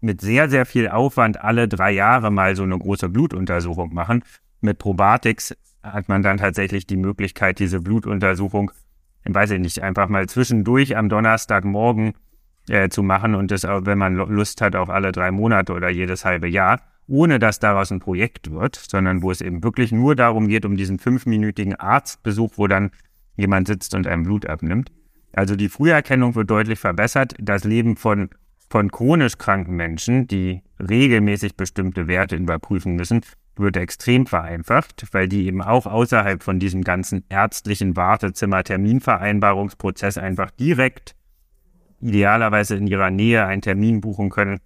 mit 0.00 0.20
sehr, 0.20 0.48
sehr 0.48 0.64
viel 0.64 0.88
Aufwand 0.88 1.40
alle 1.40 1.68
drei 1.68 1.90
Jahre 1.92 2.30
mal 2.30 2.56
so 2.56 2.62
eine 2.62 2.78
große 2.78 3.08
Blutuntersuchung 3.08 3.92
machen. 3.92 4.24
Mit 4.60 4.78
Probatics 4.78 5.54
hat 5.82 6.08
man 6.08 6.22
dann 6.22 6.38
tatsächlich 6.38 6.86
die 6.86 6.96
Möglichkeit, 6.96 7.58
diese 7.58 7.80
Blutuntersuchung, 7.80 8.70
weiß 9.24 9.50
ich 9.52 9.60
nicht, 9.60 9.82
einfach 9.82 10.08
mal 10.08 10.28
zwischendurch 10.28 10.96
am 10.96 11.08
Donnerstagmorgen 11.08 12.14
äh, 12.68 12.88
zu 12.88 13.02
machen 13.02 13.34
und 13.34 13.50
das, 13.50 13.64
auch, 13.64 13.84
wenn 13.84 13.98
man 13.98 14.14
Lust 14.14 14.60
hat, 14.60 14.76
auf 14.76 14.88
alle 14.88 15.12
drei 15.12 15.30
Monate 15.30 15.72
oder 15.72 15.90
jedes 15.90 16.24
halbe 16.24 16.48
Jahr, 16.48 16.80
ohne 17.06 17.38
dass 17.38 17.58
daraus 17.58 17.90
ein 17.90 18.00
Projekt 18.00 18.50
wird, 18.50 18.76
sondern 18.76 19.22
wo 19.22 19.30
es 19.30 19.40
eben 19.40 19.62
wirklich 19.62 19.92
nur 19.92 20.14
darum 20.14 20.48
geht, 20.48 20.64
um 20.64 20.76
diesen 20.76 20.98
fünfminütigen 20.98 21.74
Arztbesuch, 21.74 22.52
wo 22.56 22.66
dann 22.66 22.90
jemand 23.38 23.68
sitzt 23.68 23.94
und 23.94 24.06
einem 24.06 24.24
Blut 24.24 24.44
abnimmt. 24.44 24.92
Also 25.32 25.56
die 25.56 25.70
Früherkennung 25.70 26.34
wird 26.34 26.50
deutlich 26.50 26.78
verbessert. 26.78 27.34
Das 27.40 27.64
Leben 27.64 27.96
von, 27.96 28.28
von 28.68 28.90
chronisch 28.90 29.38
kranken 29.38 29.76
Menschen, 29.76 30.26
die 30.26 30.60
regelmäßig 30.78 31.56
bestimmte 31.56 32.06
Werte 32.08 32.36
überprüfen 32.36 32.96
müssen, 32.96 33.22
wird 33.56 33.76
extrem 33.76 34.26
vereinfacht, 34.26 35.06
weil 35.12 35.28
die 35.28 35.46
eben 35.46 35.62
auch 35.62 35.86
außerhalb 35.86 36.42
von 36.42 36.58
diesem 36.58 36.82
ganzen 36.82 37.24
ärztlichen 37.28 37.94
Wartezimmer-Terminvereinbarungsprozess 37.96 40.18
einfach 40.18 40.50
direkt 40.50 41.14
idealerweise 42.00 42.76
in 42.76 42.86
ihrer 42.86 43.10
Nähe 43.10 43.44
einen 43.44 43.62
Termin 43.62 44.00
buchen 44.00 44.30
können, 44.30 44.60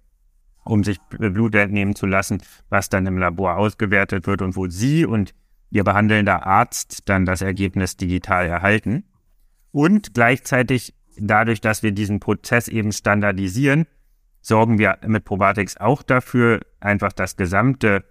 um 0.63 0.83
sich 0.83 0.99
Blut 1.09 1.55
entnehmen 1.55 1.95
zu 1.95 2.05
lassen, 2.05 2.43
was 2.69 2.89
dann 2.89 3.07
im 3.07 3.17
Labor 3.17 3.57
ausgewertet 3.57 4.27
wird 4.27 4.43
und 4.43 4.55
wo 4.55 4.67
sie 4.67 5.05
und 5.05 5.33
ihr 5.73 5.83
behandelnder 5.83 6.45
Arzt 6.45 7.09
dann 7.09 7.25
das 7.25 7.41
Ergebnis 7.41 7.97
digital 7.97 8.45
erhalten. 8.45 9.05
Und 9.71 10.13
gleichzeitig 10.13 10.93
dadurch, 11.17 11.61
dass 11.61 11.81
wir 11.81 11.91
diesen 11.91 12.19
Prozess 12.19 12.67
eben 12.67 12.91
standardisieren, 12.91 13.87
sorgen 14.39 14.77
wir 14.77 14.99
mit 15.07 15.25
Probatics 15.25 15.77
auch 15.77 16.03
dafür, 16.03 16.61
einfach 16.79 17.11
das 17.11 17.37
gesamte 17.37 18.03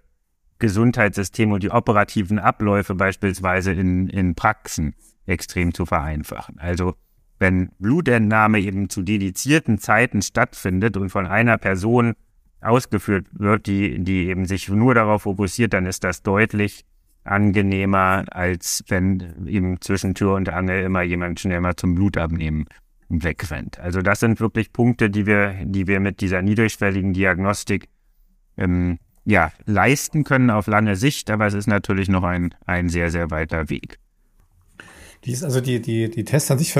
Gesundheitssystem 0.59 1.53
und 1.53 1.63
die 1.63 1.71
operativen 1.71 2.37
Abläufe 2.37 2.95
beispielsweise 2.95 3.71
in, 3.71 4.09
in 4.09 4.35
Praxen 4.35 4.93
extrem 5.25 5.73
zu 5.73 5.85
vereinfachen. 5.85 6.59
Also 6.59 6.95
wenn 7.39 7.69
Blutentnahme 7.79 8.59
eben 8.59 8.89
zu 8.89 9.03
dedizierten 9.03 9.77
Zeiten 9.77 10.21
stattfindet 10.21 10.97
und 10.97 11.09
von 11.09 11.27
einer 11.27 11.57
Person 11.57 12.15
ausgeführt 12.59 13.27
wird, 13.31 13.67
die, 13.67 14.03
die 14.03 14.27
eben 14.27 14.45
sich 14.45 14.67
nur 14.67 14.93
darauf 14.93 15.21
fokussiert, 15.21 15.71
dann 15.71 15.85
ist 15.85 16.03
das 16.03 16.23
deutlich 16.23 16.85
angenehmer, 17.23 18.25
als 18.29 18.83
wenn 18.87 19.47
eben 19.47 19.81
zwischen 19.81 20.13
Tür 20.13 20.35
und 20.35 20.49
Angel 20.49 20.83
immer 20.83 21.01
jemand 21.01 21.39
schnell 21.39 21.61
mal 21.61 21.75
zum 21.75 21.95
Blutabnehmen 21.95 22.65
wegrennt. 23.09 23.79
Also 23.79 24.01
das 24.01 24.19
sind 24.19 24.39
wirklich 24.39 24.73
Punkte, 24.73 25.09
die 25.09 25.25
wir, 25.25 25.55
die 25.63 25.87
wir 25.87 25.99
mit 25.99 26.21
dieser 26.21 26.41
niedrigschwelligen 26.41 27.13
Diagnostik 27.13 27.87
ähm, 28.57 28.99
ja, 29.25 29.51
leisten 29.65 30.23
können 30.23 30.49
auf 30.49 30.67
lange 30.67 30.95
Sicht, 30.95 31.29
aber 31.29 31.45
es 31.47 31.53
ist 31.53 31.67
natürlich 31.67 32.09
noch 32.09 32.23
ein, 32.23 32.53
ein 32.65 32.89
sehr, 32.89 33.09
sehr 33.09 33.31
weiter 33.31 33.69
Weg. 33.69 33.99
Die 35.23 35.31
ist 35.31 35.43
also 35.43 35.61
die, 35.61 35.81
die, 35.81 36.09
die 36.09 36.25
Tests 36.25 36.51
an 36.51 36.57
sich 36.59 36.73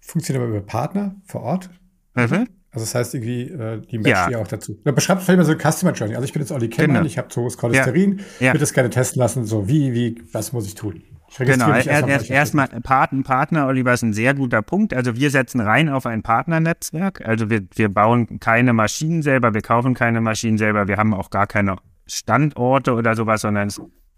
funktionieren 0.00 0.48
über 0.48 0.60
Partner 0.60 1.16
vor 1.24 1.42
Ort. 1.42 1.70
Mhm. 2.14 2.46
Also 2.72 2.86
das 2.86 2.94
heißt 2.94 3.14
irgendwie, 3.14 3.42
äh, 3.42 3.82
die 3.82 3.98
matchen 3.98 4.10
ja. 4.10 4.30
ja 4.30 4.38
auch 4.38 4.48
dazu. 4.48 4.80
Da 4.82 4.92
beschreibt 4.92 5.22
vielleicht 5.22 5.36
mal 5.36 5.44
so 5.44 5.52
eine 5.52 5.60
Customer 5.60 5.92
Also 5.92 6.22
ich 6.22 6.32
bin 6.32 6.40
jetzt 6.40 6.52
Olli 6.52 6.68
Kemmer, 6.68 6.94
genau. 6.94 7.06
ich 7.06 7.18
habe 7.18 7.28
zu 7.28 7.42
hohes 7.42 7.58
Cholesterin, 7.58 8.18
ja. 8.40 8.46
ja. 8.46 8.52
würde 8.52 8.60
das 8.60 8.72
gerne 8.72 8.88
testen 8.88 9.20
lassen. 9.20 9.44
So, 9.44 9.68
wie, 9.68 9.92
wie, 9.92 10.22
was 10.32 10.54
muss 10.54 10.66
ich 10.66 10.74
tun? 10.74 11.02
Genau, 11.38 11.70
erstmal 11.72 12.10
erst, 12.10 12.30
erst 12.30 12.82
Partner, 12.82 13.22
Partner, 13.22 13.66
Oliver, 13.66 13.92
ist 13.92 14.02
ein 14.02 14.12
sehr 14.12 14.34
guter 14.34 14.62
Punkt. 14.62 14.92
Also 14.92 15.16
wir 15.16 15.30
setzen 15.30 15.60
rein 15.60 15.88
auf 15.88 16.06
ein 16.06 16.22
Partnernetzwerk. 16.22 17.26
Also 17.26 17.48
wir, 17.48 17.62
wir 17.74 17.88
bauen 17.88 18.38
keine 18.38 18.72
Maschinen 18.72 19.22
selber, 19.22 19.54
wir 19.54 19.62
kaufen 19.62 19.94
keine 19.94 20.20
Maschinen 20.20 20.58
selber, 20.58 20.88
wir 20.88 20.96
haben 20.96 21.14
auch 21.14 21.30
gar 21.30 21.46
keine 21.46 21.76
Standorte 22.06 22.92
oder 22.92 23.14
sowas, 23.14 23.42
sondern 23.42 23.70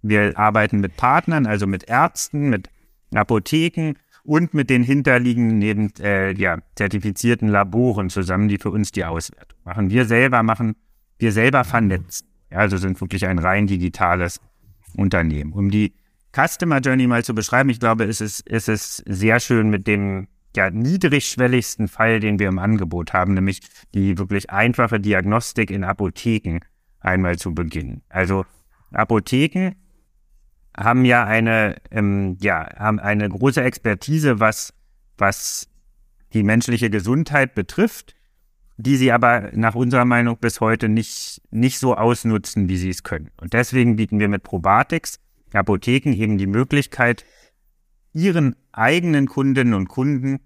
wir 0.02 0.36
arbeiten 0.36 0.80
mit 0.80 0.96
Partnern, 0.96 1.46
also 1.46 1.66
mit 1.66 1.88
Ärzten, 1.88 2.50
mit 2.50 2.68
Apotheken 3.14 3.94
und 4.24 4.54
mit 4.54 4.70
den 4.70 4.82
hinterliegenden 4.82 5.58
neben 5.58 5.92
äh, 6.00 6.32
ja, 6.32 6.58
zertifizierten 6.74 7.48
Laboren 7.48 8.10
zusammen, 8.10 8.48
die 8.48 8.58
für 8.58 8.70
uns 8.70 8.90
die 8.90 9.04
Auswertung 9.04 9.58
machen. 9.64 9.90
Wir 9.90 10.06
selber 10.06 10.42
machen, 10.42 10.76
wir 11.18 11.30
selber 11.30 11.62
vernetzen. 11.64 12.28
Ja, 12.50 12.58
also 12.58 12.76
sind 12.78 13.00
wirklich 13.00 13.26
ein 13.26 13.38
rein 13.38 13.66
digitales 13.66 14.40
Unternehmen. 14.96 15.52
Um 15.52 15.70
die 15.70 15.94
Customer 16.32 16.80
Journey 16.80 17.06
mal 17.06 17.22
zu 17.22 17.34
beschreiben, 17.34 17.68
ich 17.68 17.80
glaube, 17.80 18.04
es 18.04 18.20
ist, 18.20 18.42
es 18.50 18.66
ist 18.66 19.04
sehr 19.06 19.40
schön 19.40 19.70
mit 19.70 19.86
dem 19.86 20.26
ja, 20.56 20.70
niedrigschwelligsten 20.70 21.88
Fall, 21.88 22.20
den 22.20 22.38
wir 22.38 22.48
im 22.48 22.58
Angebot 22.58 23.12
haben, 23.12 23.34
nämlich 23.34 23.60
die 23.94 24.18
wirklich 24.18 24.50
einfache 24.50 25.00
Diagnostik 25.00 25.70
in 25.70 25.84
Apotheken 25.84 26.60
einmal 27.00 27.36
zu 27.36 27.54
beginnen. 27.54 28.02
Also 28.08 28.46
Apotheken 28.92 29.72
haben 30.76 31.04
ja 31.04 31.24
eine, 31.24 31.76
ähm, 31.90 32.36
ja, 32.40 32.68
haben 32.76 32.98
eine 32.98 33.28
große 33.28 33.62
Expertise, 33.62 34.40
was, 34.40 34.72
was 35.16 35.68
die 36.32 36.42
menschliche 36.42 36.90
Gesundheit 36.90 37.54
betrifft, 37.54 38.14
die 38.76 38.96
sie 38.96 39.12
aber 39.12 39.50
nach 39.52 39.74
unserer 39.74 40.04
Meinung 40.04 40.38
bis 40.38 40.60
heute 40.60 40.88
nicht, 40.88 41.40
nicht 41.50 41.78
so 41.78 41.94
ausnutzen, 41.94 42.68
wie 42.68 42.76
sie 42.76 42.90
es 42.90 43.04
können. 43.04 43.30
Und 43.40 43.52
deswegen 43.52 43.96
bieten 43.96 44.18
wir 44.18 44.28
mit 44.28 44.42
Probatics 44.42 45.20
Apotheken 45.52 46.12
eben 46.12 46.36
die 46.36 46.48
Möglichkeit, 46.48 47.24
ihren 48.12 48.56
eigenen 48.72 49.28
Kundinnen 49.28 49.74
und 49.74 49.88
Kunden 49.88 50.40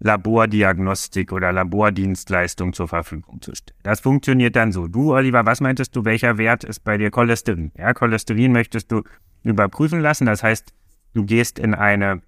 Labordiagnostik 0.00 1.30
oder 1.30 1.52
Labordienstleistung 1.52 2.72
zur 2.72 2.88
Verfügung 2.88 3.42
zu 3.42 3.54
stellen. 3.54 3.78
Das 3.82 4.00
funktioniert 4.00 4.56
dann 4.56 4.72
so. 4.72 4.88
Du, 4.88 5.12
Oliver, 5.12 5.44
was 5.44 5.60
meintest 5.60 5.94
du, 5.94 6.04
welcher 6.04 6.38
Wert 6.38 6.64
ist 6.64 6.80
bei 6.80 6.96
dir 6.96 7.10
Cholesterin? 7.10 7.70
Ja, 7.76 7.92
Cholesterin 7.92 8.50
möchtest 8.50 8.90
du 8.90 9.02
überprüfen 9.42 10.00
lassen. 10.00 10.26
Das 10.26 10.42
heißt, 10.42 10.72
du 11.14 11.24
gehst 11.24 11.58
in 11.58 11.74
eine, 11.74 12.22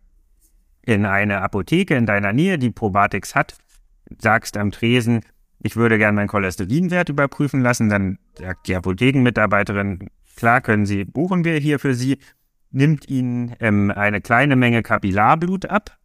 in 0.82 1.06
eine 1.06 1.42
Apotheke 1.42 1.94
in 1.94 2.06
deiner 2.06 2.32
Nähe, 2.32 2.58
die 2.58 2.70
Probatics 2.70 3.34
hat, 3.34 3.56
sagst 4.18 4.56
am 4.56 4.70
Tresen, 4.70 5.20
ich 5.64 5.76
würde 5.76 5.98
gerne 5.98 6.16
meinen 6.16 6.28
Cholesterinwert 6.28 7.08
überprüfen 7.08 7.60
lassen. 7.60 7.88
Dann 7.88 8.18
sagt 8.36 8.66
die 8.66 8.74
Apothekenmitarbeiterin, 8.74 10.10
klar 10.36 10.60
können 10.60 10.86
Sie, 10.86 11.04
buchen 11.04 11.44
wir 11.44 11.56
hier 11.58 11.78
für 11.78 11.94
Sie, 11.94 12.18
nimmt 12.70 13.08
Ihnen 13.08 13.54
ähm, 13.60 13.92
eine 13.94 14.20
kleine 14.20 14.56
Menge 14.56 14.82
Kapillarblut 14.82 15.66
ab, 15.66 15.98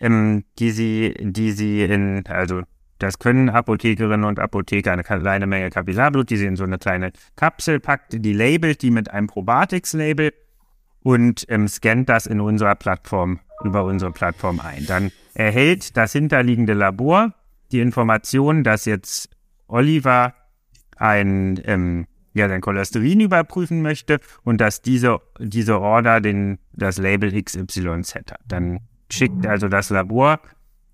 ähm, 0.00 0.44
die 0.58 0.70
Sie, 0.70 1.14
die 1.18 1.52
Sie 1.52 1.82
in, 1.82 2.26
also 2.26 2.62
das 2.98 3.18
können 3.18 3.48
Apothekerinnen 3.48 4.24
und 4.24 4.38
Apotheker 4.38 4.92
eine 4.92 5.04
kleine 5.04 5.46
Menge 5.46 5.70
Kapillarblut, 5.70 6.30
die 6.30 6.36
sie 6.36 6.46
in 6.46 6.56
so 6.56 6.64
eine 6.64 6.78
kleine 6.78 7.12
Kapsel 7.36 7.80
packt, 7.80 8.24
die 8.24 8.32
labelt 8.32 8.82
die 8.82 8.90
mit 8.90 9.10
einem 9.10 9.28
Probatics-Label 9.28 10.32
und 11.02 11.44
ähm, 11.48 11.68
scannt 11.68 12.08
das 12.08 12.26
in 12.26 12.40
unserer 12.40 12.74
Plattform, 12.74 13.40
über 13.64 13.84
unsere 13.84 14.12
Plattform 14.12 14.60
ein. 14.60 14.84
Dann 14.86 15.12
erhält 15.34 15.96
das 15.96 16.12
hinterliegende 16.12 16.74
Labor 16.74 17.34
die 17.70 17.80
Information, 17.80 18.64
dass 18.64 18.84
jetzt 18.84 19.30
Oliver 19.68 20.34
ein, 20.96 21.60
ähm, 21.64 22.06
ja, 22.34 22.48
sein 22.48 22.60
Cholesterin 22.60 23.20
überprüfen 23.20 23.82
möchte 23.82 24.20
und 24.42 24.60
dass 24.60 24.82
diese, 24.82 25.20
diese 25.38 25.80
Order 25.80 26.20
den, 26.20 26.58
das 26.72 26.98
Label 26.98 27.30
XYZ 27.40 28.14
hat. 28.16 28.40
Dann 28.46 28.80
schickt 29.10 29.46
also 29.46 29.68
das 29.68 29.90
Labor 29.90 30.40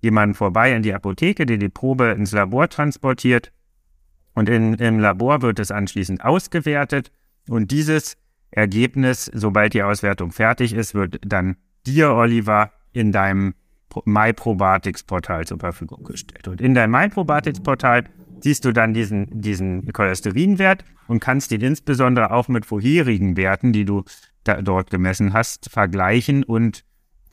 jemanden 0.05 0.35
vorbei 0.35 0.73
in 0.73 0.83
die 0.83 0.93
Apotheke, 0.93 1.45
der 1.45 1.57
die 1.57 1.69
Probe 1.69 2.11
ins 2.11 2.31
Labor 2.31 2.69
transportiert 2.69 3.51
und 4.33 4.47
in, 4.47 4.75
im 4.75 4.99
Labor 4.99 5.41
wird 5.41 5.59
es 5.59 5.71
anschließend 5.71 6.23
ausgewertet 6.23 7.11
und 7.49 7.71
dieses 7.71 8.15
Ergebnis, 8.51 9.29
sobald 9.33 9.73
die 9.73 9.83
Auswertung 9.83 10.31
fertig 10.31 10.73
ist, 10.73 10.93
wird 10.93 11.19
dann 11.25 11.57
dir, 11.85 12.11
Oliver, 12.11 12.71
in 12.93 13.11
deinem 13.11 13.53
MyProbatics-Portal 14.05 15.45
zur 15.45 15.59
Verfügung 15.59 16.03
gestellt. 16.03 16.47
Und 16.47 16.61
in 16.61 16.73
deinem 16.73 16.91
MyProbatics-Portal 16.91 18.05
siehst 18.41 18.65
du 18.65 18.71
dann 18.71 18.93
diesen, 18.93 19.41
diesen 19.41 19.91
Cholesterinwert 19.91 20.85
und 21.07 21.19
kannst 21.19 21.51
ihn 21.51 21.61
insbesondere 21.61 22.31
auch 22.31 22.47
mit 22.47 22.65
vorherigen 22.65 23.37
Werten, 23.37 23.73
die 23.73 23.85
du 23.85 24.03
dort 24.43 24.89
gemessen 24.89 25.33
hast, 25.33 25.69
vergleichen 25.69 26.43
und 26.43 26.83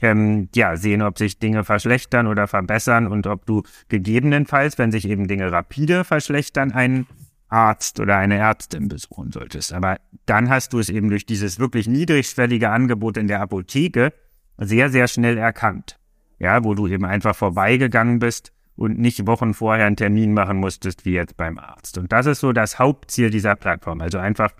ähm, 0.03 0.49
ja, 0.55 0.77
sehen, 0.77 1.03
ob 1.03 1.19
sich 1.19 1.38
Dinge 1.38 1.65
verschlechtern 1.65 2.27
oder 2.27 2.47
verbessern 2.47 3.07
und 3.07 3.27
ob 3.27 3.47
du 3.47 3.62
gegebenenfalls, 3.88 4.79
wenn 4.79 4.93
sich 4.93 5.09
eben 5.09 5.29
Dinge 5.29 5.51
rapide 5.51 6.05
verschlechtern, 6.05 6.73
einen 6.73 7.07
Arzt 7.49 8.01
oder 8.01 8.17
eine 8.17 8.38
Ärztin 8.38 8.88
besuchen 8.88 9.31
solltest. 9.31 9.73
Aber 9.73 9.99
dann 10.27 10.49
hast 10.49 10.73
du 10.73 10.79
es 10.79 10.88
eben 10.88 11.11
durch 11.11 11.27
dieses 11.27 11.59
wirklich 11.59 11.87
niedrigschwellige 11.87 12.71
Angebot 12.71 13.17
in 13.17 13.29
der 13.29 13.41
Apotheke 13.41 14.12
sehr, 14.59 14.91
sehr 14.91 15.07
schnell 15.07 15.37
erkannt. 15.37 15.99
Ja, 16.38 16.65
wo 16.65 16.75
du 16.75 16.88
eben 16.88 17.05
einfach 17.05 17.37
vorbeigegangen 17.37 18.19
bist 18.19 18.53
und 18.75 18.99
nicht 18.99 19.27
Wochen 19.27 19.55
vorher 19.55 19.87
einen 19.87 19.97
Termin 19.97 20.33
machen 20.33 20.57
musstest, 20.57 21.05
wie 21.05 21.12
jetzt 21.12 21.37
beim 21.37 21.59
Arzt. 21.59 21.99
Und 21.99 22.11
das 22.11 22.27
ist 22.27 22.41
so 22.41 22.53
das 22.53 22.79
Hauptziel 22.79 23.31
dieser 23.31 23.55
Plattform. 23.55 24.01
Also 24.01 24.19
einfach, 24.19 24.53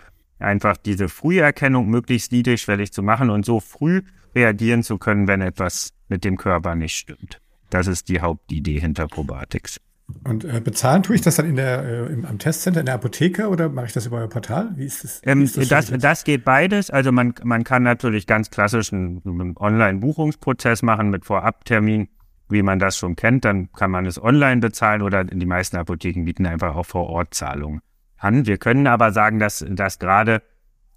einfach 0.43 0.77
diese 0.77 1.09
Früherkennung 1.09 1.89
möglichst 1.89 2.31
niedrigschwellig 2.31 2.91
zu 2.91 3.03
machen 3.03 3.29
und 3.29 3.45
so 3.45 3.59
früh 3.59 4.01
reagieren 4.35 4.83
zu 4.83 4.97
können, 4.97 5.27
wenn 5.27 5.41
etwas 5.41 5.93
mit 6.07 6.23
dem 6.23 6.37
Körper 6.37 6.75
nicht 6.75 6.95
stimmt. 6.95 7.39
Das 7.69 7.87
ist 7.87 8.09
die 8.09 8.21
Hauptidee 8.21 8.79
hinter 8.79 9.07
Probatics. 9.07 9.79
Und 10.25 10.43
äh, 10.43 10.61
bezahlen 10.63 11.01
tue 11.01 11.15
ich 11.15 11.21
das 11.21 11.37
dann 11.37 11.47
in 11.47 11.55
der, 11.55 11.83
äh, 11.83 12.13
im, 12.13 12.25
am 12.25 12.37
Testcenter, 12.37 12.81
in 12.81 12.85
der 12.85 12.95
Apotheke 12.95 13.47
oder 13.47 13.69
mache 13.69 13.87
ich 13.87 13.93
das 13.93 14.05
über 14.05 14.17
euer 14.17 14.27
Portal? 14.27 14.71
Wie 14.75 14.85
ist 14.85 15.03
das? 15.03 15.21
Ähm, 15.23 15.43
ist 15.43 15.57
das, 15.57 15.67
das, 15.69 15.91
das, 15.99 16.23
geht 16.23 16.43
beides. 16.43 16.89
Also 16.91 17.11
man, 17.11 17.33
man 17.43 17.63
kann 17.63 17.83
natürlich 17.83 18.27
ganz 18.27 18.51
klassisch 18.51 18.93
einen, 18.93 19.21
einen 19.25 19.57
Online-Buchungsprozess 19.57 20.81
machen 20.81 21.09
mit 21.09 21.25
Vorabtermin, 21.25 22.09
wie 22.49 22.61
man 22.61 22.79
das 22.79 22.97
schon 22.97 23.15
kennt. 23.15 23.45
Dann 23.45 23.71
kann 23.71 23.91
man 23.91 24.05
es 24.05 24.21
online 24.21 24.61
bezahlen 24.61 25.01
oder 25.01 25.23
die 25.23 25.45
meisten 25.45 25.77
Apotheken 25.77 26.25
bieten 26.25 26.45
einfach 26.45 26.75
auch 26.75 26.85
Vor-Ort-Zahlungen 26.85 27.81
an. 28.23 28.45
Wir 28.45 28.57
können 28.57 28.87
aber 28.87 29.11
sagen, 29.11 29.39
dass, 29.39 29.65
dass 29.67 29.99
gerade 29.99 30.41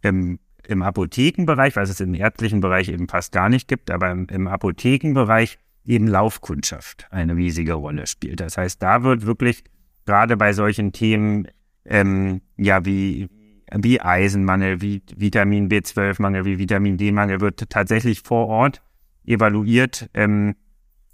im 0.03 0.39
im 0.69 0.83
Apothekenbereich, 0.83 1.77
was 1.77 1.91
es 1.91 2.01
im 2.01 2.15
ärztlichen 2.15 2.61
Bereich 2.61 2.89
eben 2.89 3.09
fast 3.09 3.33
gar 3.33 3.49
nicht 3.49 3.69
gibt, 3.69 3.91
aber 3.91 4.11
im, 4.11 4.27
im 4.29 4.49
Apothekenbereich 4.49 5.59
eben 5.85 6.09
Laufkundschaft 6.09 7.07
eine 7.11 7.37
riesige 7.37 7.75
Rolle 7.75 8.07
spielt. 8.07 8.41
Das 8.41 8.59
heißt, 8.59 8.83
da 8.83 9.03
wird 9.03 9.27
wirklich 9.27 9.65
gerade 10.05 10.37
bei 10.37 10.53
solchen 10.53 10.93
Themen, 10.93 11.49
ähm, 11.85 12.41
ja, 12.57 12.85
wie, 12.85 13.29
wie 13.73 14.01
Eisenmangel, 14.01 14.81
wie 14.81 15.03
Vitamin 15.15 15.69
B12-Mangel, 15.69 16.45
wie 16.45 16.59
Vitamin 16.59 16.97
D-Mangel, 16.97 17.41
wird 17.41 17.71
tatsächlich 17.71 18.23
vor 18.23 18.49
Ort 18.49 18.83
evaluiert, 19.25 20.11
ähm, 20.15 20.57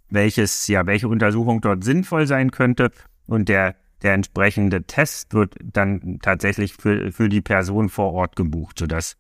welches, 0.09 0.67
ja, 0.69 0.87
welche 0.87 1.09
Untersuchung 1.09 1.61
dort 1.61 1.85
sinnvoll 1.85 2.27
sein 2.27 2.51
könnte. 2.51 2.91
Und 3.27 3.49
der, 3.49 3.77
der 4.03 4.15
entsprechende 4.15 4.83
Test 4.83 5.33
wird 5.35 5.55
dann 5.63 6.19
tatsächlich 6.23 6.75
für, 6.75 7.13
für 7.13 7.29
die 7.29 7.41
Person 7.41 7.89
vor 7.89 8.13
Ort 8.13 8.37
gebucht, 8.37 8.79
sodass 8.79 9.17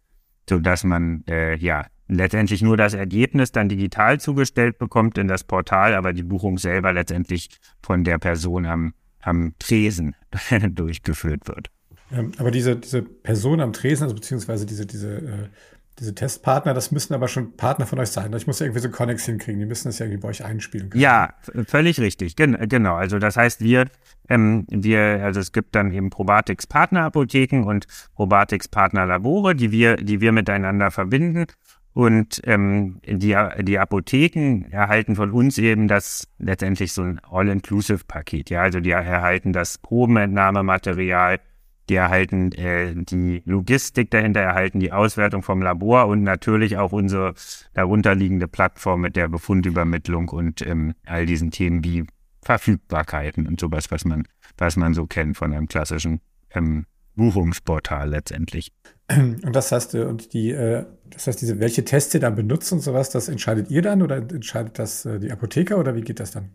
so 0.49 0.59
dass 0.59 0.85
man 0.85 1.25
äh, 1.29 1.57
ja 1.57 1.87
letztendlich 2.09 2.63
nur 2.63 2.77
das 2.77 2.95
Ergebnis 2.95 3.53
dann 3.53 3.69
digital 3.69 4.21
zugestellt 4.21 4.79
bekommt 4.79 5.19
in 5.19 5.29
das 5.29 5.45
Portal, 5.45 5.95
aber 5.95 6.13
die 6.13 6.23
Buchung 6.23 6.59
selber 6.59 6.93
letztendlich 6.93 7.49
von 7.83 8.05
der 8.05 8.19
Person 8.19 8.67
am, 8.67 8.95
am 9.21 9.55
Tresen 9.59 10.15
durchgeführt 10.71 11.49
wird. 11.49 11.69
Ähm, 12.11 12.33
aber 12.39 12.51
diese, 12.51 12.77
diese 12.77 13.03
Person 13.03 13.61
am 13.61 13.73
Tresen, 13.73 14.05
also 14.05 14.15
beziehungsweise 14.15 14.67
diese, 14.67 14.85
diese 14.85 15.17
äh, 15.17 15.49
diese 15.99 16.15
Testpartner, 16.15 16.75
das 16.75 16.91
müssen 16.91 17.15
aber 17.15 17.29
schon 17.29 17.57
Partner 17.57 17.87
von 17.87 17.99
euch 17.99 18.09
sein. 18.09 18.33
Ich 18.33 18.47
muss 18.47 18.61
irgendwie 18.61 18.81
so 18.81 18.89
Connex 18.89 19.27
hinkriegen. 19.27 19.61
Die 19.61 19.67
müssen 19.67 19.89
das 19.89 19.99
ja 19.99 20.07
irgendwie 20.07 20.23
bei 20.23 20.29
euch 20.29 20.45
einspielen 20.45 20.91
können. 20.91 21.03
Ja, 21.03 21.35
völlig 21.67 22.01
richtig. 22.01 22.37
Gen 22.37 22.57
genau. 22.69 22.95
Also 22.95 23.19
das 23.19 23.37
heißt, 23.37 23.61
wir, 23.61 23.87
ähm, 24.29 24.67
wir, 24.69 25.23
also 25.23 25.41
es 25.41 25.53
gibt 25.53 25.75
dann 25.75 25.93
eben 25.93 26.11
Probatics 26.11 26.67
Partnerapotheken 26.67 27.65
und 27.65 27.87
Probatics 28.15 28.69
Partnerlabore, 28.69 29.55
die 29.55 29.71
wir, 29.71 29.97
die 29.97 30.21
wir 30.21 30.33
miteinander 30.33 30.91
verbinden. 30.91 31.47
Und 31.95 32.41
ähm, 32.45 33.01
die, 33.07 33.37
die 33.61 33.79
Apotheken 33.79 34.65
erhalten 34.71 35.15
von 35.15 35.31
uns 35.31 35.59
eben 35.59 35.89
das 35.89 36.27
letztendlich 36.39 36.95
so 36.95 37.03
ein 37.03 37.21
All-Inclusive-Paket. 37.31 38.49
Ja, 38.49 38.63
also 38.63 38.81
die 38.81 38.93
erhalten 38.93 39.53
das 39.53 39.77
Probenentnahmematerial, 39.77 41.41
die 41.89 41.95
erhalten 41.95 42.53
äh, 42.53 42.95
die 42.95 43.43
Logistik 43.45 44.11
dahinter, 44.11 44.41
erhalten 44.41 44.81
die 44.81 44.93
Auswertung 44.93 45.43
vom 45.43 45.63
Labor 45.63 46.07
und 46.07 46.23
natürlich 46.23 46.77
auch 46.77 46.93
unsere 46.93 47.35
darunterliegende 47.75 48.49
Plattform 48.49 49.01
mit 49.01 49.17
der 49.17 49.29
Befundübermittlung 49.29 50.29
und 50.29 50.65
ähm, 50.67 50.95
all 51.05 51.27
diesen 51.27 51.51
Themen 51.51 51.85
wie 51.85 52.05
Verfügbarkeiten 52.43 53.47
und 53.47 53.61
sowas, 53.61 53.91
was 53.91 54.05
man, 54.05 54.25
was 54.57 54.77
man 54.77 54.95
so 54.95 55.07
kennt 55.07 55.37
von 55.37 55.53
einem 55.53 55.69
klassischen 55.69 56.21
ähm, 56.51 56.87
Buchungsportal 57.15 58.09
letztendlich. 58.09 58.73
Und 59.11 59.55
das 59.55 59.73
heißt, 59.73 59.95
äh, 59.95 60.05
und 60.05 60.33
die, 60.33 60.51
äh, 60.51 60.87
das 61.11 61.27
heißt, 61.27 61.41
diese, 61.41 61.61
welche 61.61 61.85
Tests 61.85 62.15
ihr 62.15 62.21
dann 62.21 62.35
benutzt 62.35 62.73
und 62.73 62.81
sowas, 62.81 63.11
das 63.11 63.29
entscheidet 63.29 63.71
ihr 63.71 63.83
dann 63.83 64.03
oder 64.03 64.17
entscheidet 64.17 64.79
das 64.79 65.05
äh, 65.05 65.19
die 65.19 65.31
Apotheker 65.31 65.79
oder 65.79 65.95
wie 65.95 66.01
geht 66.01 66.21
das 66.21 66.31
dann? 66.31 66.51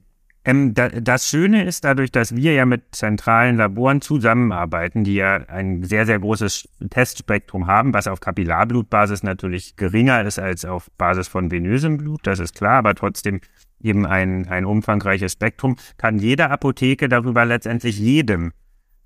Ähm, 0.48 0.74
da, 0.74 0.88
das 0.88 1.28
Schöne 1.28 1.66
ist 1.66 1.84
dadurch, 1.84 2.10
dass 2.10 2.34
wir 2.34 2.54
ja 2.54 2.66
mit 2.66 2.96
zentralen 2.96 3.58
Laboren 3.58 4.00
zusammenarbeiten, 4.00 5.04
die 5.04 5.16
ja 5.16 5.36
ein 5.50 5.84
sehr, 5.84 6.06
sehr 6.06 6.20
großes 6.20 6.70
Testspektrum 6.90 7.68
haben, 7.68 7.94
was 7.94 8.08
auf 8.08 8.22
Kapillarblutbasis 8.22 9.24
natürlich 9.24 9.76
geringer 9.76 10.24
ist 10.24 10.40
als 10.40 10.64
auf 10.64 10.90
Basis 10.98 11.28
von 11.28 11.52
venösem 11.52 11.98
Blut, 11.98 12.22
das 12.24 12.40
ist 12.40 12.56
klar, 12.56 12.78
aber 12.78 12.96
trotzdem 12.96 13.42
eben 13.82 14.06
ein, 14.06 14.48
ein 14.48 14.64
umfangreiches 14.64 15.34
Spektrum, 15.34 15.76
kann 15.98 16.18
jede 16.18 16.50
Apotheke 16.50 17.10
darüber 17.10 17.44
letztendlich 17.44 18.00
jedem, 18.00 18.54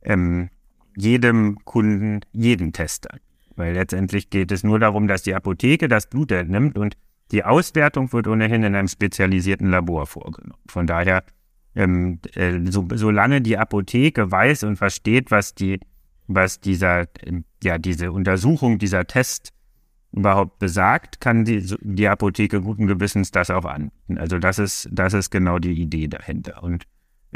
ähm, 0.04 0.52
jedem 0.96 1.58
Kunden 1.66 2.20
jeden 2.34 2.72
testen. 2.72 3.20
Weil 3.56 3.74
letztendlich 3.74 4.30
geht 4.30 4.52
es 4.52 4.64
nur 4.64 4.78
darum, 4.78 5.08
dass 5.08 5.24
die 5.24 5.34
Apotheke 5.34 5.88
das 5.88 6.06
Blut 6.06 6.32
entnimmt 6.32 6.78
und 6.78 6.98
die 7.32 7.44
Auswertung 7.44 8.12
wird 8.14 8.28
ohnehin 8.28 8.64
in 8.64 8.76
einem 8.76 8.88
spezialisierten 8.88 9.70
Labor 9.70 10.06
vorgenommen. 10.06 10.62
Von 10.68 10.88
daher, 10.88 11.24
ähm, 11.76 12.20
äh, 12.36 12.60
so, 12.66 12.88
solange 12.94 13.42
die 13.42 13.58
Apotheke 13.58 14.30
weiß 14.30 14.64
und 14.64 14.76
versteht, 14.76 15.32
was 15.32 15.56
die, 15.56 15.80
was 16.28 16.60
dieser, 16.60 17.02
äh, 17.02 17.42
ja, 17.64 17.78
diese 17.78 18.12
Untersuchung, 18.12 18.78
dieser 18.78 19.08
Test 19.08 19.54
überhaupt 20.12 20.60
besagt, 20.60 21.22
kann 21.22 21.46
die, 21.46 21.66
die 21.80 22.08
Apotheke 22.08 22.62
guten 22.62 22.88
Gewissens 22.88 23.32
das 23.32 23.50
auch 23.50 23.64
anbieten. 23.64 24.18
Also 24.18 24.38
das 24.38 24.60
ist, 24.60 24.90
das 24.92 25.14
ist 25.14 25.30
genau 25.30 25.58
die 25.60 25.72
Idee 25.72 26.08
dahinter. 26.08 26.62
Und 26.64 26.84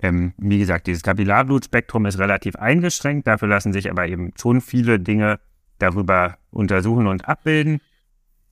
ähm, 0.02 0.34
wie 0.38 0.60
gesagt, 0.60 0.88
dieses 0.88 1.04
Kapillarblutspektrum 1.04 2.06
ist 2.06 2.20
relativ 2.20 2.58
eingeschränkt, 2.58 3.28
dafür 3.28 3.48
lassen 3.48 3.72
sich 3.72 3.90
aber 3.90 4.08
eben 4.08 4.34
schon 4.38 4.60
viele 4.60 5.00
Dinge 5.00 5.40
darüber 5.80 6.38
untersuchen 6.52 7.08
und 7.08 7.30
abbilden 7.30 7.80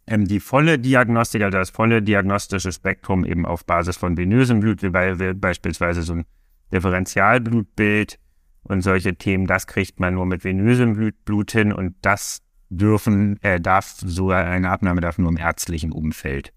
ähm, 0.08 0.26
die 0.26 0.40
volle 0.40 0.80
Diagnostik, 0.80 1.42
also 1.44 1.58
das 1.58 1.70
volle 1.70 2.02
diagnostische 2.02 2.72
Spektrum 2.72 3.26
eben 3.26 3.46
auf 3.46 3.66
Basis 3.66 3.98
von 3.98 4.18
venösem 4.18 4.60
Blut, 4.60 4.84
wie 4.84 4.90
bei, 4.90 5.34
beispielsweise 5.34 6.04
so 6.04 6.14
ein 6.14 6.26
Differentialblutbild 6.74 8.20
und 8.64 8.82
solche 8.82 9.16
Themen, 9.16 9.48
das 9.48 9.68
kriegt 9.68 10.00
man 10.00 10.16
nur 10.16 10.26
mit 10.26 10.44
venösem 10.44 10.96
Blut, 10.96 11.26
Blut 11.26 11.52
hin 11.52 11.72
und 11.72 11.96
das 12.02 12.42
dürfen, 12.70 13.42
äh, 13.44 13.62
darf 13.62 13.86
so 13.86 14.32
eine 14.32 14.70
Abnahme 14.70 15.02
darf 15.02 15.18
nur 15.18 15.30
im 15.30 15.38
ärztlichen 15.38 15.92
Umfeld 15.92 16.54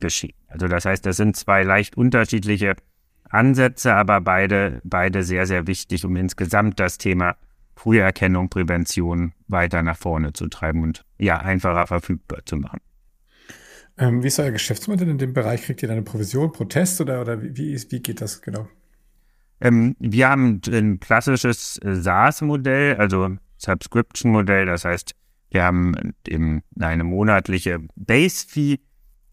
geschehen. 0.00 0.34
Also 0.48 0.66
das 0.68 0.84
heißt, 0.84 1.06
das 1.06 1.16
sind 1.16 1.36
zwei 1.36 1.62
leicht 1.62 1.96
unterschiedliche 1.96 2.76
Ansätze, 3.28 3.94
aber 3.94 4.20
beide, 4.20 4.80
beide 4.82 5.22
sehr, 5.22 5.46
sehr 5.46 5.66
wichtig, 5.66 6.04
um 6.04 6.16
insgesamt 6.16 6.80
das 6.80 6.98
Thema 6.98 7.36
Früherkennung, 7.76 8.50
Prävention 8.50 9.32
weiter 9.46 9.82
nach 9.82 9.96
vorne 9.96 10.32
zu 10.32 10.48
treiben 10.48 10.82
und 10.82 11.04
ja, 11.18 11.38
einfacher 11.38 11.86
verfügbar 11.86 12.40
zu 12.44 12.56
machen. 12.56 12.80
Ähm, 14.00 14.22
wie 14.22 14.28
ist 14.28 14.40
euer 14.40 14.50
Geschäftsmodell 14.50 15.08
in 15.08 15.18
dem 15.18 15.34
Bereich? 15.34 15.62
Kriegt 15.62 15.82
ihr 15.82 15.88
dann 15.88 15.98
eine 15.98 16.04
Provision 16.04 16.50
Protest 16.52 17.02
oder, 17.02 17.20
oder 17.20 17.42
wie, 17.42 17.72
ist, 17.72 17.92
wie 17.92 18.00
geht 18.00 18.22
das 18.22 18.40
genau? 18.40 18.66
Ähm, 19.60 19.94
wir 19.98 20.30
haben 20.30 20.62
ein 20.72 21.00
klassisches 21.00 21.78
äh, 21.84 21.94
SaaS-Modell, 21.94 22.96
also 22.96 23.36
Subscription-Modell. 23.58 24.64
Das 24.64 24.86
heißt, 24.86 25.14
wir 25.50 25.64
haben 25.64 26.14
eben 26.26 26.62
eine 26.80 27.04
monatliche 27.04 27.80
Base-Fee, 27.96 28.78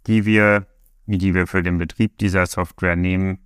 die 0.05 0.25
wir, 0.25 0.67
die 1.05 1.33
wir 1.33 1.47
für 1.47 1.63
den 1.63 1.77
Betrieb 1.77 2.17
dieser 2.17 2.45
Software 2.45 2.97
nehmen 2.97 3.39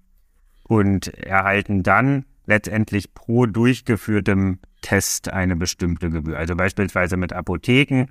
und 0.63 1.13
erhalten 1.13 1.83
dann 1.83 2.25
letztendlich 2.47 3.13
pro 3.13 3.45
durchgeführtem 3.45 4.57
Test 4.81 5.31
eine 5.31 5.55
bestimmte 5.55 6.09
Gebühr. 6.09 6.39
Also 6.39 6.55
beispielsweise 6.55 7.15
mit 7.15 7.31
Apotheken 7.31 8.07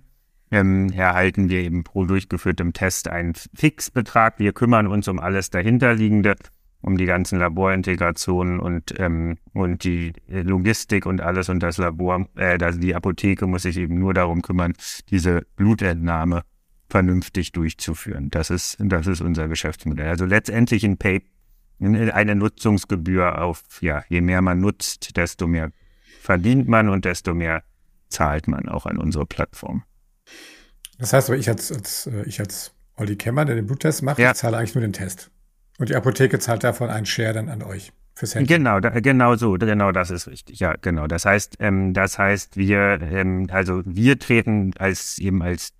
ähm, 0.50 0.90
erhalten 0.92 1.48
wir 1.48 1.60
eben 1.60 1.84
pro 1.84 2.04
durchgeführtem 2.04 2.72
Test 2.72 3.08
einen 3.08 3.34
Fixbetrag. 3.54 4.38
Wir 4.38 4.52
kümmern 4.52 4.86
uns 4.86 5.06
um 5.08 5.18
alles 5.18 5.50
dahinterliegende, 5.50 6.34
um 6.80 6.96
die 6.96 7.06
ganzen 7.06 7.38
Laborintegrationen 7.38 8.58
und, 8.58 8.98
ähm, 8.98 9.38
und 9.52 9.84
die 9.84 10.12
Logistik 10.28 11.06
und 11.06 11.20
alles 11.20 11.48
und 11.48 11.62
das 11.62 11.78
Labor, 11.78 12.26
äh, 12.36 12.58
also 12.62 12.80
die 12.80 12.94
Apotheke 12.94 13.46
muss 13.46 13.62
sich 13.62 13.76
eben 13.76 13.98
nur 13.98 14.14
darum 14.14 14.42
kümmern, 14.42 14.72
diese 15.10 15.42
Blutentnahme 15.56 16.42
vernünftig 16.88 17.52
durchzuführen. 17.52 18.30
Das 18.30 18.50
ist, 18.50 18.76
das 18.80 19.06
ist 19.06 19.20
unser 19.20 19.46
Geschäftsmodell. 19.46 20.08
Also 20.08 20.24
letztendlich 20.24 20.84
ein 20.84 20.96
Pay, 20.96 21.22
eine 21.80 22.34
Nutzungsgebühr 22.34 23.40
auf, 23.40 23.62
ja, 23.80 24.02
je 24.08 24.20
mehr 24.20 24.42
man 24.42 24.60
nutzt, 24.60 25.16
desto 25.16 25.46
mehr 25.46 25.70
verdient 26.20 26.68
man 26.68 26.88
und 26.88 27.04
desto 27.04 27.34
mehr 27.34 27.62
zahlt 28.08 28.48
man 28.48 28.68
auch 28.68 28.86
an 28.86 28.98
unsere 28.98 29.24
Plattform. 29.24 29.84
Das 30.98 31.12
heißt 31.12 31.30
aber, 31.30 31.38
ich 31.38 31.48
als, 31.48 31.72
als, 31.72 32.06
äh, 32.06 32.22
ich 32.24 32.40
als 32.40 32.72
Olli 32.96 33.16
Kemmer, 33.16 33.44
der 33.44 33.56
den 33.56 33.66
Bluttest 33.66 34.02
macht, 34.02 34.18
ja. 34.18 34.32
ich 34.32 34.36
zahle 34.36 34.58
eigentlich 34.58 34.74
nur 34.74 34.82
den 34.82 34.92
Test. 34.92 35.30
Und 35.78 35.88
die 35.88 35.96
Apotheke 35.96 36.38
zahlt 36.38 36.62
davon 36.62 36.90
einen 36.90 37.06
Share 37.06 37.32
dann 37.32 37.48
an 37.48 37.62
euch 37.62 37.92
fürs 38.14 38.34
Handy. 38.34 38.52
Genau, 38.52 38.80
da, 38.80 38.90
genau 39.00 39.34
so, 39.36 39.52
genau 39.52 39.92
das 39.92 40.10
ist 40.10 40.28
richtig. 40.28 40.60
Ja, 40.60 40.74
genau. 40.80 41.06
Das 41.06 41.24
heißt, 41.24 41.56
ähm, 41.60 41.94
das 41.94 42.18
heißt, 42.18 42.56
wir, 42.56 43.00
ähm, 43.00 43.48
also 43.50 43.82
wir 43.86 44.18
treten 44.18 44.72
als 44.78 45.18
eben 45.18 45.42
als 45.42 45.72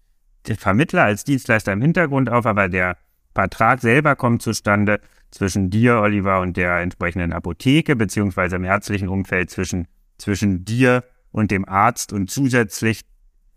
Vermittler, 0.58 1.04
als 1.04 1.24
Dienstleister 1.24 1.72
im 1.72 1.82
Hintergrund 1.82 2.30
auf, 2.30 2.46
aber 2.46 2.68
der 2.68 2.96
Vertrag 3.34 3.80
selber 3.80 4.16
kommt 4.16 4.42
zustande 4.42 5.00
zwischen 5.30 5.70
dir, 5.70 6.00
Oliver, 6.00 6.40
und 6.40 6.56
der 6.56 6.78
entsprechenden 6.78 7.32
Apotheke, 7.32 7.94
beziehungsweise 7.94 8.56
im 8.56 8.64
ärztlichen 8.64 9.08
Umfeld 9.08 9.50
zwischen, 9.50 9.86
zwischen 10.18 10.64
dir 10.64 11.04
und 11.30 11.50
dem 11.50 11.68
Arzt 11.68 12.12
und 12.12 12.30
zusätzlich 12.30 13.02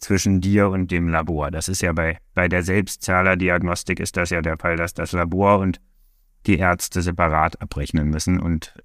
zwischen 0.04 0.42
dir 0.42 0.70
und 0.70 0.92
dem 0.92 1.08
Labor. 1.08 1.50
Das 1.50 1.68
ist 1.68 1.82
ja 1.82 1.94
bei, 1.94 2.18
bei 2.34 2.48
der 2.48 2.63
Selbstzahlerdiagnostik 2.63 4.00
ist 4.00 4.18
das 4.18 4.30
ja 4.30 4.42
der 4.42 4.58
Fall, 4.58 4.76
dass 4.76 4.94
das 4.94 5.13
Labor 5.13 5.60
und 5.60 5.80
die 6.46 6.60
Ärzte 6.60 7.02
separat 7.02 7.62
abrechnen 7.62 8.10
müssen. 8.10 8.39
Und 8.39 8.76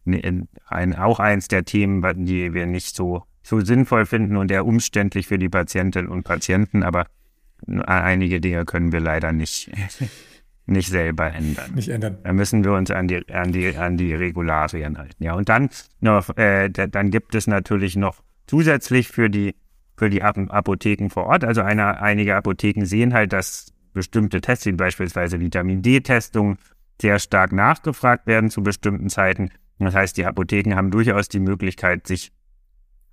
ein, 0.68 0.94
auch 0.94 1.18
eins 1.18 1.48
der 1.48 1.64
Themen, 1.64 2.24
die 2.24 2.54
wir 2.54 2.66
nicht 2.66 2.94
so, 2.94 3.24
so 3.42 3.60
sinnvoll 3.60 4.06
finden 4.06 4.36
und 4.36 4.50
eher 4.50 4.64
umständlich 4.64 5.26
für 5.26 5.38
die 5.38 5.48
Patientinnen 5.48 6.10
und 6.10 6.22
Patienten, 6.22 6.82
aber 6.82 7.06
einige 7.66 8.40
Dinge 8.40 8.64
können 8.64 8.92
wir 8.92 9.00
leider 9.00 9.32
nicht, 9.32 9.72
nicht 10.66 10.88
selber 10.88 11.32
ändern. 11.32 11.74
Nicht 11.74 11.88
ändern. 11.88 12.18
Da 12.22 12.32
müssen 12.32 12.62
wir 12.62 12.72
uns 12.74 12.92
an 12.92 13.08
die, 13.08 13.28
an 13.32 13.50
die, 13.50 13.76
an 13.76 13.96
die 13.96 14.14
Regularien 14.14 14.98
halten. 14.98 15.24
Ja, 15.24 15.34
und 15.34 15.48
dann 15.48 15.68
noch, 16.00 16.36
äh, 16.36 16.68
dann 16.70 17.10
gibt 17.10 17.34
es 17.34 17.48
natürlich 17.48 17.96
noch 17.96 18.22
zusätzlich 18.46 19.08
für 19.08 19.28
die 19.28 19.56
für 19.98 20.10
die 20.10 20.22
Apotheken 20.22 21.10
vor 21.10 21.26
Ort. 21.26 21.44
Also 21.44 21.62
eine, 21.62 22.00
einige 22.00 22.36
Apotheken 22.36 22.84
sehen 22.84 23.12
halt, 23.12 23.32
dass 23.32 23.72
bestimmte 23.92 24.40
Tests, 24.40 24.64
wie 24.66 24.72
beispielsweise 24.72 25.40
Vitamin 25.40 25.82
D-Testungen, 25.82 26.58
sehr 27.00 27.18
stark 27.18 27.52
nachgefragt 27.52 28.26
werden 28.26 28.50
zu 28.50 28.62
bestimmten 28.62 29.08
Zeiten. 29.08 29.50
Das 29.78 29.94
heißt, 29.94 30.16
die 30.16 30.24
Apotheken 30.24 30.74
haben 30.74 30.90
durchaus 30.90 31.28
die 31.28 31.40
Möglichkeit, 31.40 32.06
sich 32.06 32.32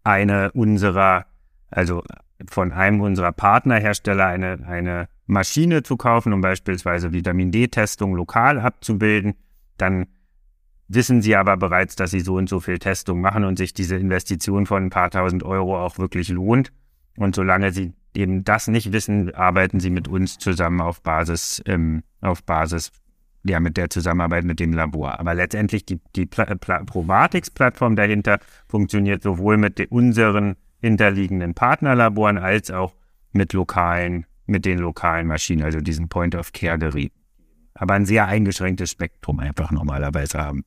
eine 0.03 0.51
unserer, 0.51 1.25
also 1.69 2.03
von 2.49 2.71
einem 2.71 3.01
unserer 3.01 3.31
Partnerhersteller 3.31 4.25
eine, 4.27 4.65
eine 4.67 5.07
Maschine 5.25 5.83
zu 5.83 5.97
kaufen, 5.97 6.33
um 6.33 6.41
beispielsweise 6.41 7.13
Vitamin 7.13 7.51
D-Testung 7.51 8.15
lokal 8.15 8.59
abzubilden. 8.59 9.35
Dann 9.77 10.07
wissen 10.87 11.21
sie 11.21 11.35
aber 11.35 11.57
bereits, 11.57 11.95
dass 11.95 12.11
sie 12.11 12.19
so 12.19 12.35
und 12.35 12.49
so 12.49 12.59
viel 12.59 12.79
Testung 12.79 13.21
machen 13.21 13.43
und 13.43 13.57
sich 13.57 13.73
diese 13.73 13.95
Investition 13.95 14.65
von 14.65 14.85
ein 14.85 14.89
paar 14.89 15.09
tausend 15.09 15.43
Euro 15.43 15.83
auch 15.83 15.97
wirklich 15.97 16.29
lohnt. 16.29 16.71
Und 17.17 17.35
solange 17.35 17.71
sie 17.71 17.93
eben 18.13 18.43
das 18.43 18.67
nicht 18.67 18.91
wissen, 18.91 19.33
arbeiten 19.33 19.79
sie 19.79 19.89
mit 19.89 20.07
uns 20.07 20.37
zusammen 20.37 20.81
auf 20.81 21.01
Basis, 21.01 21.61
ähm, 21.65 22.03
auf 22.21 22.43
Basis, 22.43 22.91
ja, 23.43 23.59
mit 23.59 23.77
der 23.77 23.89
Zusammenarbeit 23.89 24.43
mit 24.43 24.59
dem 24.59 24.73
Labor. 24.73 25.19
Aber 25.19 25.35
letztendlich 25.35 25.85
die, 25.85 25.99
die 26.15 26.25
Provatix-Plattform 26.25 27.95
dahinter 27.95 28.39
funktioniert 28.67 29.21
sowohl 29.21 29.57
mit 29.57 29.79
unseren 29.91 30.55
hinterliegenden 30.81 31.53
Partnerlaboren 31.53 32.37
als 32.37 32.71
auch 32.71 32.95
mit 33.31 33.53
lokalen, 33.53 34.25
mit 34.45 34.65
den 34.65 34.79
lokalen 34.79 35.27
Maschinen, 35.27 35.63
also 35.63 35.79
diesen 35.79 36.09
Point-of-Care-Geräten. 36.09 37.19
Aber 37.75 37.93
ein 37.93 38.05
sehr 38.05 38.25
eingeschränktes 38.27 38.91
Spektrum 38.91 39.39
einfach 39.39 39.71
normalerweise 39.71 40.39
haben. 40.39 40.63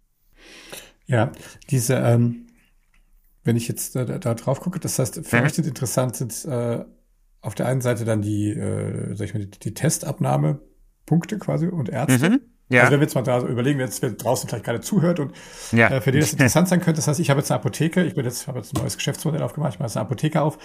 Ja, 1.07 1.33
diese, 1.71 1.95
ähm, 1.95 2.47
wenn 3.45 3.57
ich 3.57 3.67
jetzt 3.69 3.97
da, 3.97 4.05
da 4.05 4.35
drauf 4.35 4.61
gucke, 4.61 4.79
das 4.79 4.99
heißt, 4.99 5.27
für 5.27 5.43
euch 5.43 5.55
sind 5.55 5.67
interessant 5.67 6.17
sind 6.17 6.45
äh, 6.45 6.85
auf 7.41 7.55
der 7.55 7.67
einen 7.67 7.81
Seite 7.81 8.05
dann 8.05 8.21
die, 8.21 8.51
äh, 8.51 9.15
sag 9.15 9.27
ich 9.27 9.35
mal, 9.35 9.41
die, 9.41 9.51
die 9.51 9.75
Testabnahmepunkte 9.75 11.39
quasi 11.39 11.67
und 11.67 11.89
Ärzte. 11.89 12.31
Mhm. 12.31 12.41
Ja. 12.71 12.81
Also 12.81 12.93
wenn 12.93 13.01
wir 13.01 13.07
jetzt 13.07 13.15
mal 13.15 13.23
da 13.23 13.41
so 13.41 13.47
überlegen, 13.47 13.79
wer 13.79 13.87
jetzt 13.87 14.03
draußen 14.23 14.49
vielleicht 14.49 14.67
gerade 14.67 14.81
zuhört 14.81 15.21
und 15.21 15.33
ja. 15.73 15.89
äh, 15.89 16.01
für 16.03 16.13
den 16.13 16.21
das 16.21 16.33
interessant 16.33 16.69
sein 16.69 16.81
könnte, 16.81 16.99
das 16.99 17.09
heißt, 17.09 17.19
ich 17.19 17.31
habe 17.31 17.41
jetzt 17.41 17.51
eine 17.51 17.61
Apotheke, 17.61 18.05
ich 18.05 18.15
bin 18.15 18.27
jetzt, 18.27 18.47
habe 18.47 18.59
jetzt 18.59 18.77
ein 18.77 18.83
neues 18.83 18.97
Geschäftsmodell 18.97 19.43
aufgemacht, 19.43 19.75
ich 19.75 19.79
mache 19.79 19.87
jetzt 19.87 19.97
eine 19.97 20.05
Apotheke 20.05 20.43
auf 20.43 20.59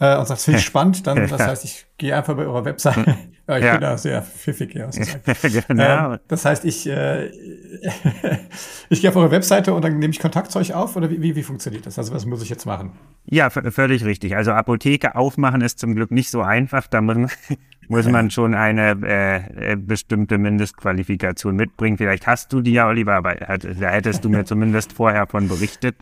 äh, 0.00 0.18
und 0.18 0.26
sagt, 0.26 0.40
finde 0.40 0.58
ich 0.58 0.64
spannend, 0.66 1.06
dann, 1.06 1.28
das 1.28 1.40
heißt, 1.40 1.64
ich 1.64 1.86
gehe 1.96 2.16
einfach 2.16 2.34
bei 2.34 2.44
eurer 2.44 2.64
Website. 2.64 3.06
Ja, 3.46 3.58
ich 3.58 3.64
ja. 3.64 3.72
bin 3.72 3.80
da 3.82 3.98
sehr 3.98 4.22
pfiffig, 4.22 4.74
ja, 4.74 4.88
genau. 5.68 6.12
Ähm, 6.12 6.18
das 6.28 6.44
heißt, 6.46 6.64
ich, 6.64 6.86
äh, 6.88 7.26
ich 8.88 9.02
gehe 9.02 9.10
auf 9.10 9.16
eure 9.16 9.30
Webseite 9.30 9.74
und 9.74 9.84
dann 9.84 9.98
nehme 9.98 10.12
ich 10.12 10.18
Kontakt 10.18 10.50
zu 10.50 10.58
euch 10.58 10.72
auf 10.72 10.96
oder 10.96 11.10
wie, 11.10 11.20
wie, 11.20 11.36
wie 11.36 11.42
funktioniert 11.42 11.84
das? 11.84 11.98
Also 11.98 12.14
was 12.14 12.24
muss 12.24 12.42
ich 12.42 12.48
jetzt 12.48 12.64
machen? 12.64 12.92
Ja, 13.26 13.50
völlig 13.50 14.04
richtig. 14.04 14.34
Also 14.34 14.52
Apotheke 14.52 15.14
aufmachen 15.14 15.60
ist 15.60 15.78
zum 15.78 15.94
Glück 15.94 16.10
nicht 16.10 16.30
so 16.30 16.40
einfach. 16.40 16.86
Da 16.86 17.02
muss, 17.02 17.36
muss 17.88 18.08
man 18.08 18.30
schon 18.30 18.54
eine 18.54 18.96
äh, 19.02 19.72
äh, 19.72 19.76
bestimmte 19.76 20.38
Mindestqualifikation 20.38 21.54
mitbringen. 21.54 21.98
Vielleicht 21.98 22.26
hast 22.26 22.50
du 22.52 22.62
die 22.62 22.72
ja, 22.72 22.88
Oliver, 22.88 23.14
aber 23.14 23.34
da 23.34 23.88
hättest 23.88 24.24
du 24.24 24.30
mir 24.30 24.44
zumindest 24.46 24.94
vorher 24.94 25.26
von 25.26 25.48
berichtet. 25.48 25.96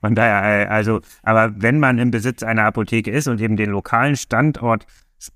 Von 0.00 0.14
daher, 0.14 0.62
äh, 0.62 0.66
also, 0.68 1.00
aber 1.22 1.52
wenn 1.56 1.80
man 1.80 1.98
im 1.98 2.10
Besitz 2.10 2.42
einer 2.42 2.64
Apotheke 2.64 3.10
ist 3.10 3.26
und 3.26 3.40
eben 3.40 3.56
den 3.56 3.70
lokalen 3.70 4.16
Standort 4.16 4.86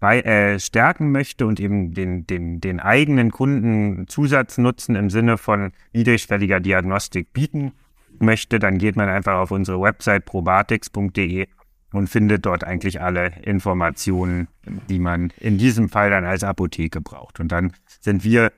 äh, 0.01 0.59
stärken 0.59 1.11
möchte 1.11 1.47
und 1.47 1.61
eben 1.61 1.92
den, 1.92 2.27
den, 2.27 2.61
den 2.61 2.81
eigenen 2.81 3.31
Kunden 3.31 4.07
Zusatznutzen 4.07 4.95
im 4.95 5.11
Sinne 5.11 5.38
von 5.38 5.73
niedrigschwelliger 5.92 6.61
Diagnostik 6.61 7.33
bieten 7.33 7.73
möchte, 8.18 8.59
dann 8.59 8.79
geht 8.79 8.97
man 8.97 9.09
einfach 9.09 9.35
auf 9.35 9.51
unsere 9.51 9.81
Website 9.81 10.25
probatix.de 10.25 11.49
und 11.92 12.09
findet 12.09 12.47
dort 12.47 12.64
eigentlich 12.64 13.01
alle 13.01 13.33
Informationen, 13.42 14.49
die 14.88 14.99
man 14.99 15.33
in 15.38 15.59
diesem 15.59 15.88
Fall 15.88 16.11
dann 16.11 16.25
als 16.25 16.45
Apotheke 16.45 17.01
braucht. 17.01 17.40
Und 17.40 17.53
dann 17.53 17.73
sind 18.01 18.25
wir 18.25 18.53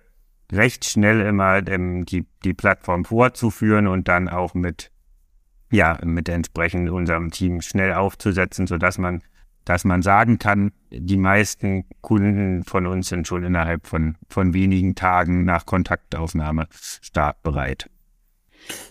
recht 0.53 0.85
schnell 0.85 1.21
immer 1.23 1.67
ähm, 1.67 2.05
die, 2.05 2.27
die 2.45 2.55
Plattform 2.55 3.05
vorzuführen 3.05 3.87
und 3.87 4.09
dann 4.09 4.29
auch 4.29 4.55
mit 4.55 4.91
ja, 5.71 5.99
mit 6.05 6.29
entsprechend 6.29 6.89
unserem 6.89 7.31
Team 7.31 7.61
schnell 7.61 7.95
aufzusetzen, 7.95 8.67
sodass 8.67 8.97
man, 8.99 9.23
dass 9.65 9.85
man 9.85 10.03
sagen 10.03 10.39
kann, 10.39 10.73
die 10.91 11.17
meisten 11.17 11.85
Kunden 12.01 12.65
von 12.65 12.87
uns 12.87 13.09
sind 13.09 13.27
schon 13.27 13.45
innerhalb 13.45 13.87
von, 13.87 14.17
von 14.29 14.55
wenigen 14.55 14.95
Tagen 14.95 15.45
nach 15.45 15.67
Kontaktaufnahme 15.67 16.67
startbereit. 17.01 17.89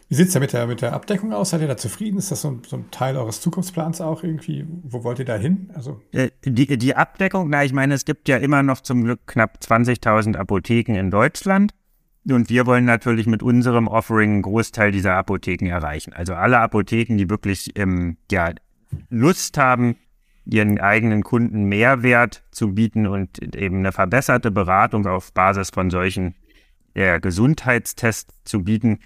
Wie 0.09 0.15
sieht 0.15 0.27
es 0.27 0.33
da 0.33 0.39
mit 0.39 0.53
der, 0.53 0.67
mit 0.67 0.81
der 0.81 0.93
Abdeckung 0.93 1.33
aus? 1.33 1.49
Seid 1.49 1.61
ihr 1.61 1.67
da 1.67 1.77
zufrieden? 1.77 2.17
Ist 2.17 2.31
das 2.31 2.41
so 2.41 2.51
ein, 2.51 2.61
so 2.67 2.77
ein 2.77 2.91
Teil 2.91 3.17
eures 3.17 3.41
Zukunftsplans 3.41 4.01
auch 4.01 4.23
irgendwie? 4.23 4.65
Wo 4.83 5.03
wollt 5.03 5.19
ihr 5.19 5.25
da 5.25 5.37
hin? 5.37 5.71
Also 5.73 6.01
äh, 6.11 6.29
die, 6.45 6.77
die 6.77 6.95
Abdeckung, 6.95 7.49
na, 7.49 7.63
ich 7.63 7.73
meine, 7.73 7.95
es 7.95 8.05
gibt 8.05 8.29
ja 8.29 8.37
immer 8.37 8.61
noch 8.61 8.81
zum 8.81 9.03
Glück 9.03 9.25
knapp 9.25 9.57
20.000 9.63 10.35
Apotheken 10.35 10.95
in 10.95 11.09
Deutschland. 11.09 11.73
Und 12.29 12.49
wir 12.49 12.65
wollen 12.65 12.85
natürlich 12.85 13.27
mit 13.27 13.43
unserem 13.43 13.87
Offering 13.87 14.33
einen 14.33 14.41
Großteil 14.43 14.91
dieser 14.91 15.15
Apotheken 15.15 15.67
erreichen. 15.67 16.13
Also 16.13 16.35
alle 16.35 16.59
Apotheken, 16.59 17.17
die 17.17 17.29
wirklich 17.29 17.77
ähm, 17.77 18.17
ja, 18.31 18.51
Lust 19.09 19.57
haben, 19.57 19.95
ihren 20.45 20.79
eigenen 20.79 21.23
Kunden 21.23 21.65
Mehrwert 21.65 22.43
zu 22.51 22.73
bieten 22.73 23.07
und 23.07 23.55
eben 23.55 23.77
eine 23.77 23.91
verbesserte 23.91 24.51
Beratung 24.51 25.07
auf 25.07 25.33
Basis 25.33 25.69
von 25.69 25.89
solchen 25.89 26.35
ja, 26.95 27.17
Gesundheitstests 27.17 28.33
zu 28.43 28.63
bieten, 28.63 28.99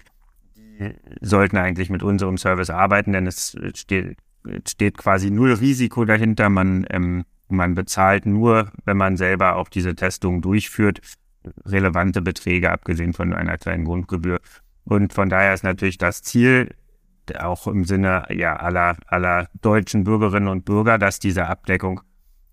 sollten 1.20 1.56
eigentlich 1.56 1.90
mit 1.90 2.02
unserem 2.02 2.38
Service 2.38 2.70
arbeiten, 2.70 3.12
denn 3.12 3.26
es 3.26 3.56
steht, 3.74 4.18
steht 4.66 4.98
quasi 4.98 5.30
null 5.30 5.54
Risiko 5.54 6.04
dahinter. 6.04 6.48
Man, 6.48 6.86
ähm, 6.90 7.24
man 7.48 7.74
bezahlt 7.74 8.26
nur, 8.26 8.70
wenn 8.84 8.96
man 8.96 9.16
selber 9.16 9.56
auch 9.56 9.68
diese 9.68 9.94
Testung 9.94 10.40
durchführt 10.40 11.00
relevante 11.64 12.20
Beträge, 12.20 12.70
abgesehen 12.70 13.12
von 13.12 13.32
einer 13.32 13.58
kleinen 13.58 13.84
Grundgebühr. 13.84 14.38
Und 14.84 15.12
von 15.12 15.28
daher 15.28 15.54
ist 15.54 15.64
natürlich 15.64 15.98
das 15.98 16.22
Ziel, 16.22 16.74
auch 17.36 17.66
im 17.66 17.84
Sinne 17.84 18.26
ja, 18.30 18.56
aller, 18.56 18.96
aller 19.06 19.48
deutschen 19.60 20.04
Bürgerinnen 20.04 20.48
und 20.48 20.64
Bürger, 20.64 20.98
dass 20.98 21.18
diese 21.18 21.46
Abdeckung 21.46 22.00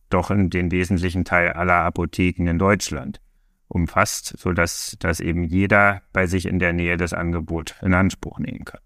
doch 0.10 0.32
in 0.32 0.50
den 0.50 0.72
wesentlichen 0.72 1.26
Teil 1.26 1.54
aller 1.54 1.84
Apotheken 1.84 2.48
in 2.48 2.60
Deutschland 2.60 3.20
umfasst, 3.68 4.36
sodass 4.38 4.96
dass 5.00 5.20
eben 5.20 5.44
jeder 5.44 6.02
bei 6.14 6.28
sich 6.28 6.46
in 6.46 6.60
der 6.60 6.74
Nähe 6.74 6.98
das 6.98 7.14
Angebot 7.14 7.76
in 7.82 7.94
Anspruch 7.94 8.40
nehmen 8.40 8.66
kann. 8.66 8.82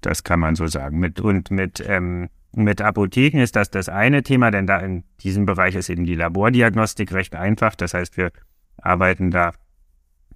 Das 0.00 0.24
kann 0.24 0.40
man 0.40 0.54
so 0.54 0.66
sagen. 0.66 0.98
Mit, 0.98 1.20
und 1.20 1.50
mit, 1.50 1.82
ähm, 1.86 2.28
mit 2.52 2.80
Apotheken 2.80 3.40
ist 3.40 3.56
das 3.56 3.70
das 3.70 3.88
eine 3.88 4.22
Thema, 4.22 4.50
denn 4.50 4.66
da 4.66 4.78
in 4.78 5.04
diesem 5.20 5.46
Bereich 5.46 5.74
ist 5.74 5.88
eben 5.88 6.04
die 6.04 6.14
Labordiagnostik 6.14 7.12
recht 7.12 7.34
einfach. 7.34 7.74
Das 7.74 7.94
heißt, 7.94 8.16
wir 8.16 8.30
arbeiten 8.76 9.30
da 9.30 9.52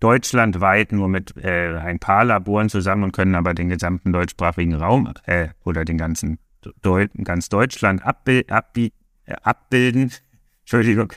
deutschlandweit 0.00 0.92
nur 0.92 1.08
mit 1.08 1.36
äh, 1.36 1.76
ein 1.76 1.98
paar 1.98 2.24
Laboren 2.24 2.68
zusammen 2.68 3.04
und 3.04 3.12
können 3.12 3.34
aber 3.34 3.54
den 3.54 3.68
gesamten 3.68 4.12
deutschsprachigen 4.12 4.74
Raum 4.74 5.12
äh, 5.26 5.48
oder 5.64 5.84
den 5.84 5.98
ganzen 5.98 6.38
Deu 6.82 7.06
ganz 7.24 7.48
Deutschland 7.48 8.04
abbild, 8.04 8.50
abbi 8.50 8.92
äh, 9.26 9.34
abbilden. 9.42 10.12
Entschuldigung, 10.60 11.12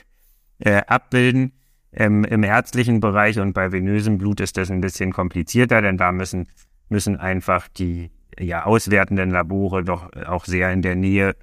äh, 0.58 0.82
abbilden. 0.86 1.52
Ähm, 1.92 2.24
Im 2.24 2.42
ärztlichen 2.42 3.00
Bereich 3.00 3.38
und 3.38 3.52
bei 3.52 3.70
venösem 3.70 4.18
Blut 4.18 4.40
ist 4.40 4.56
das 4.56 4.70
ein 4.70 4.80
bisschen 4.80 5.12
komplizierter, 5.12 5.80
denn 5.80 5.96
da 5.96 6.10
müssen, 6.12 6.48
müssen 6.88 7.16
einfach 7.16 7.68
die 7.68 8.10
ja, 8.38 8.64
auswertenden 8.64 9.30
Labore 9.30 9.84
doch 9.84 10.10
auch 10.26 10.44
sehr 10.44 10.72
in 10.72 10.82
der 10.82 10.96
Nähe 10.96 11.36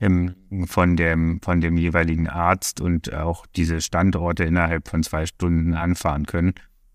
im, 0.00 0.34
von, 0.66 0.96
dem, 0.96 1.40
von 1.40 1.60
dem 1.60 1.76
jeweiligen 1.76 2.28
Arzt 2.28 2.80
und 2.80 3.14
auch 3.14 3.46
diese 3.46 3.80
Standorte 3.80 4.44
innerhalb 4.44 4.88
von 4.88 5.02
zwei 5.02 5.26
Stunden 5.26 5.74
anfahren 5.74 6.26
können. 6.26 6.54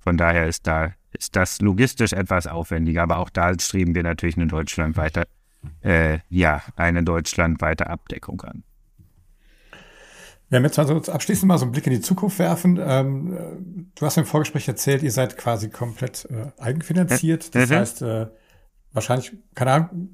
Von 0.09 0.17
daher 0.17 0.47
ist 0.47 0.65
da 0.65 0.93
ist 1.11 1.35
das 1.35 1.61
logistisch 1.61 2.13
etwas 2.13 2.47
aufwendiger, 2.47 3.03
aber 3.03 3.19
auch 3.19 3.29
da 3.29 3.53
streben 3.59 3.93
wir 3.93 4.01
natürlich 4.01 4.37
eine 4.37 4.47
deutschlandweite, 4.47 5.27
äh, 5.83 6.17
ja, 6.29 6.63
eine 6.75 7.03
deutschlandweite 7.03 7.85
Abdeckung 7.85 8.41
an. 8.41 8.63
Wenn 10.49 10.63
wir 10.63 10.69
jetzt 10.69 10.79
also 10.79 10.95
abschließend 10.95 11.47
mal 11.47 11.59
so 11.59 11.65
einen 11.65 11.73
Blick 11.73 11.85
in 11.85 11.93
die 11.93 12.01
Zukunft 12.01 12.39
werfen, 12.39 12.79
ähm, 12.81 13.91
du 13.93 14.03
hast 14.03 14.17
im 14.17 14.25
Vorgespräch 14.25 14.67
erzählt, 14.67 15.03
ihr 15.03 15.11
seid 15.11 15.37
quasi 15.37 15.69
komplett 15.69 16.27
äh, 16.31 16.59
eigenfinanziert. 16.59 17.53
Das 17.53 17.69
mhm. 17.69 17.75
heißt, 17.75 18.01
äh, 18.01 18.29
wahrscheinlich, 18.93 19.33
keine 19.53 19.73
Ahnung, 19.73 20.09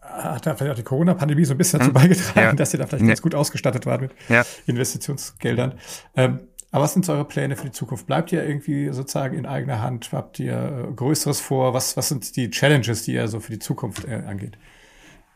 hat 0.00 0.46
da 0.46 0.54
vielleicht 0.54 0.72
auch 0.72 0.78
die 0.78 0.84
Corona-Pandemie 0.84 1.44
so 1.44 1.54
ein 1.54 1.58
bisschen 1.58 1.80
dazu 1.80 1.88
hm. 1.88 1.94
beigetragen, 1.94 2.40
ja. 2.40 2.52
dass 2.52 2.72
ihr 2.72 2.78
da 2.78 2.86
vielleicht 2.86 3.02
ja. 3.02 3.08
ganz 3.08 3.22
gut 3.22 3.34
ausgestattet 3.34 3.86
wart 3.86 4.02
mit 4.02 4.12
ja. 4.28 4.44
Investitionsgeldern. 4.66 5.74
Ähm, 6.14 6.40
aber 6.74 6.82
was 6.82 6.92
sind 6.92 7.04
so 7.04 7.12
eure 7.12 7.24
Pläne 7.24 7.54
für 7.54 7.66
die 7.66 7.70
Zukunft? 7.70 8.08
Bleibt 8.08 8.32
ihr 8.32 8.44
irgendwie 8.44 8.88
sozusagen 8.88 9.38
in 9.38 9.46
eigener 9.46 9.80
Hand? 9.80 10.10
Habt 10.10 10.40
ihr 10.40 10.88
äh, 10.88 10.92
Größeres 10.92 11.40
vor? 11.40 11.72
Was, 11.72 11.96
was 11.96 12.08
sind 12.08 12.34
die 12.34 12.50
Challenges, 12.50 13.04
die 13.04 13.12
ihr 13.12 13.28
so 13.28 13.38
für 13.38 13.52
die 13.52 13.60
Zukunft 13.60 14.04
äh, 14.08 14.24
angeht? 14.26 14.58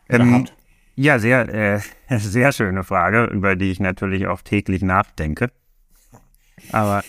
Ähm, 0.09 0.49
ja, 0.97 1.17
sehr, 1.17 1.47
äh, 1.47 1.79
sehr 2.17 2.51
schöne 2.51 2.83
Frage, 2.83 3.23
über 3.23 3.55
die 3.55 3.71
ich 3.71 3.79
natürlich 3.79 4.27
auch 4.27 4.41
täglich 4.41 4.81
nachdenke. 4.81 5.49
Aber 6.73 7.05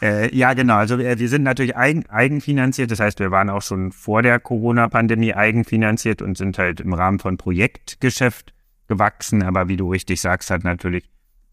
äh, 0.00 0.34
ja, 0.34 0.54
genau. 0.54 0.76
Also 0.76 0.98
wir, 0.98 1.18
wir 1.18 1.28
sind 1.28 1.42
natürlich 1.42 1.76
eigen, 1.76 2.08
eigenfinanziert. 2.08 2.90
Das 2.90 3.00
heißt, 3.00 3.18
wir 3.18 3.32
waren 3.32 3.50
auch 3.50 3.60
schon 3.60 3.92
vor 3.92 4.22
der 4.22 4.40
Corona-Pandemie 4.40 5.34
eigenfinanziert 5.34 6.22
und 6.22 6.38
sind 6.38 6.56
halt 6.56 6.80
im 6.80 6.94
Rahmen 6.94 7.18
von 7.18 7.36
Projektgeschäft 7.36 8.54
gewachsen. 8.88 9.42
Aber 9.42 9.68
wie 9.68 9.76
du 9.76 9.90
richtig 9.90 10.22
sagst, 10.22 10.50
hat 10.50 10.64
natürlich 10.64 11.04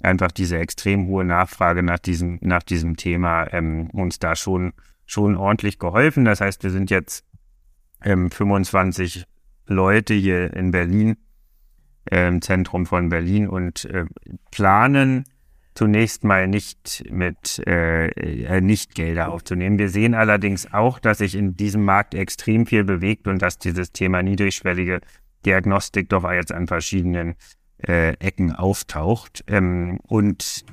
einfach 0.03 0.31
diese 0.31 0.57
extrem 0.57 1.07
hohe 1.07 1.23
Nachfrage 1.23 1.83
nach 1.83 1.99
diesem, 1.99 2.39
nach 2.41 2.63
diesem 2.63 2.97
Thema 2.97 3.51
ähm, 3.53 3.89
uns 3.91 4.19
da 4.19 4.35
schon, 4.35 4.73
schon 5.05 5.35
ordentlich 5.35 5.79
geholfen. 5.79 6.25
Das 6.25 6.41
heißt, 6.41 6.63
wir 6.63 6.71
sind 6.71 6.89
jetzt 6.89 7.25
ähm, 8.03 8.31
25 8.31 9.25
Leute 9.67 10.13
hier 10.13 10.53
in 10.53 10.71
Berlin, 10.71 11.17
äh, 12.05 12.27
im 12.27 12.41
Zentrum 12.41 12.85
von 12.85 13.09
Berlin 13.09 13.47
und 13.47 13.85
äh, 13.85 14.05
planen 14.51 15.25
zunächst 15.73 16.23
mal 16.23 16.47
nicht 16.47 17.05
mit 17.09 17.59
äh, 17.65 18.07
äh, 18.07 18.61
nicht 18.61 18.95
Gelder 18.95 19.31
aufzunehmen. 19.31 19.79
Wir 19.79 19.89
sehen 19.89 20.13
allerdings 20.13 20.73
auch, 20.73 20.99
dass 20.99 21.19
sich 21.19 21.35
in 21.35 21.55
diesem 21.55 21.85
Markt 21.85 22.13
extrem 22.13 22.65
viel 22.65 22.83
bewegt 22.83 23.27
und 23.27 23.41
dass 23.41 23.57
dieses 23.57 23.91
Thema 23.91 24.21
niedrigschwellige 24.21 25.01
Diagnostik 25.45 26.09
doch 26.09 26.29
jetzt 26.29 26.51
an 26.51 26.67
verschiedenen 26.67 27.35
äh, 27.87 28.13
Ecken 28.19 28.51
auftaucht. 28.53 29.43
Ähm, 29.47 29.99
und 30.07 30.65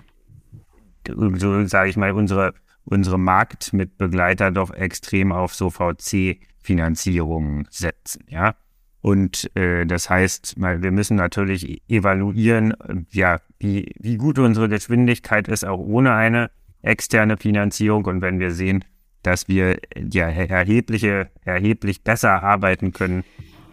so 1.07 1.65
sage 1.67 1.91
ich 1.91 1.97
mal, 1.97 2.13
unsere, 2.13 2.55
unsere 2.85 3.19
Marktmitbegleiter 3.19 4.51
doch 4.51 4.73
extrem 4.73 5.33
auf 5.33 5.55
so 5.55 5.71
VC-Finanzierungen 5.71 7.67
setzen. 7.71 8.25
Ja. 8.29 8.57
Und 9.01 9.55
äh, 9.57 9.87
das 9.87 10.11
heißt, 10.11 10.57
wir 10.59 10.91
müssen 10.91 11.17
natürlich 11.17 11.83
evaluieren, 11.89 12.75
ja, 13.11 13.41
wie, 13.59 13.93
wie 13.99 14.17
gut 14.17 14.39
unsere 14.39 14.69
Geschwindigkeit 14.69 15.49
ist, 15.49 15.65
auch 15.65 15.79
ohne 15.79 16.15
eine 16.15 16.51
externe 16.83 17.37
Finanzierung. 17.37 18.05
Und 18.05 18.23
wenn 18.23 18.41
wir 18.41 18.51
sehen, 18.51 18.85
dass 19.23 19.49
wir 19.49 19.79
ja 19.97 20.29
erhebliche, 20.29 21.31
erheblich 21.45 22.03
besser 22.03 22.43
arbeiten 22.43 22.93
können 22.93 23.25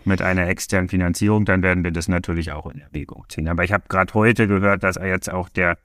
mit 0.05 0.21
einer 0.21 0.47
externen 0.47 0.89
Finanzierung, 0.89 1.45
dann 1.45 1.61
werden 1.63 1.83
wir 1.83 1.91
das 1.91 2.07
natürlich 2.07 2.51
auch 2.51 2.67
in 2.67 2.79
Erwägung 2.79 3.25
ziehen. 3.29 3.47
Aber 3.47 3.63
ich 3.63 3.73
habe 3.73 3.85
gerade 3.87 4.13
heute 4.13 4.47
gehört, 4.47 4.83
dass 4.83 4.95
jetzt 4.95 5.31
auch 5.31 5.49
der, 5.49 5.77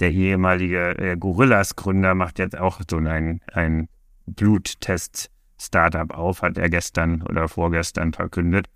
der 0.00 0.10
ehemalige 0.10 0.98
äh, 0.98 1.16
Gorillas-Gründer 1.16 2.14
macht 2.14 2.38
jetzt 2.38 2.58
auch 2.58 2.80
so 2.88 2.96
ein, 2.98 3.40
ein 3.52 3.88
Bluttest-Startup 4.26 6.12
auf, 6.12 6.42
hat 6.42 6.58
er 6.58 6.70
gestern 6.70 7.22
oder 7.22 7.48
vorgestern 7.48 8.12
verkündet. 8.12 8.66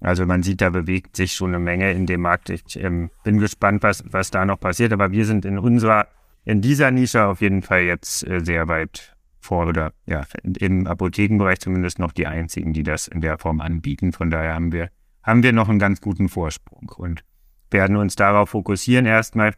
Also 0.00 0.26
man 0.26 0.42
sieht, 0.42 0.60
da 0.60 0.70
bewegt 0.70 1.16
sich 1.16 1.32
schon 1.32 1.54
eine 1.54 1.58
Menge 1.58 1.90
in 1.92 2.06
dem 2.06 2.20
Markt. 2.20 2.50
Ich 2.50 2.76
ähm, 2.76 3.10
bin 3.22 3.38
gespannt, 3.38 3.82
was, 3.82 4.04
was 4.06 4.30
da 4.30 4.44
noch 4.44 4.60
passiert. 4.60 4.92
Aber 4.92 5.12
wir 5.12 5.24
sind 5.24 5.44
in 5.44 5.58
unserer, 5.58 6.08
in 6.44 6.60
dieser 6.60 6.90
Nische 6.90 7.24
auf 7.24 7.40
jeden 7.40 7.62
Fall 7.62 7.82
jetzt 7.82 8.26
äh, 8.26 8.40
sehr 8.40 8.68
weit 8.68 9.13
vor 9.44 9.66
oder 9.66 9.92
ja, 10.06 10.24
im 10.42 10.86
Apothekenbereich 10.86 11.60
zumindest 11.60 11.98
noch 11.98 12.12
die 12.12 12.26
einzigen, 12.26 12.72
die 12.72 12.82
das 12.82 13.06
in 13.06 13.20
der 13.20 13.38
Form 13.38 13.60
anbieten. 13.60 14.12
Von 14.12 14.30
daher 14.30 14.54
haben 14.54 14.72
wir, 14.72 14.88
haben 15.22 15.42
wir 15.42 15.52
noch 15.52 15.68
einen 15.68 15.78
ganz 15.78 16.00
guten 16.00 16.28
Vorsprung 16.28 16.90
und 16.96 17.24
werden 17.70 17.96
uns 17.96 18.16
darauf 18.16 18.50
fokussieren, 18.50 19.06
erstmal 19.06 19.54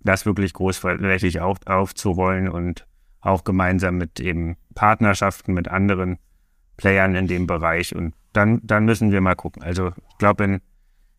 das 0.00 0.26
wirklich 0.26 0.52
großflächig 0.52 1.40
auf, 1.40 1.58
aufzurollen 1.66 2.48
und 2.48 2.86
auch 3.20 3.44
gemeinsam 3.44 3.98
mit 3.98 4.18
eben 4.20 4.56
Partnerschaften 4.74 5.54
mit 5.54 5.68
anderen 5.68 6.18
Playern 6.76 7.14
in 7.14 7.28
dem 7.28 7.46
Bereich. 7.46 7.94
Und 7.94 8.14
dann, 8.32 8.60
dann 8.64 8.84
müssen 8.84 9.12
wir 9.12 9.20
mal 9.20 9.36
gucken. 9.36 9.62
Also 9.62 9.92
ich 10.10 10.18
glaube, 10.18 10.44
in, 10.44 10.60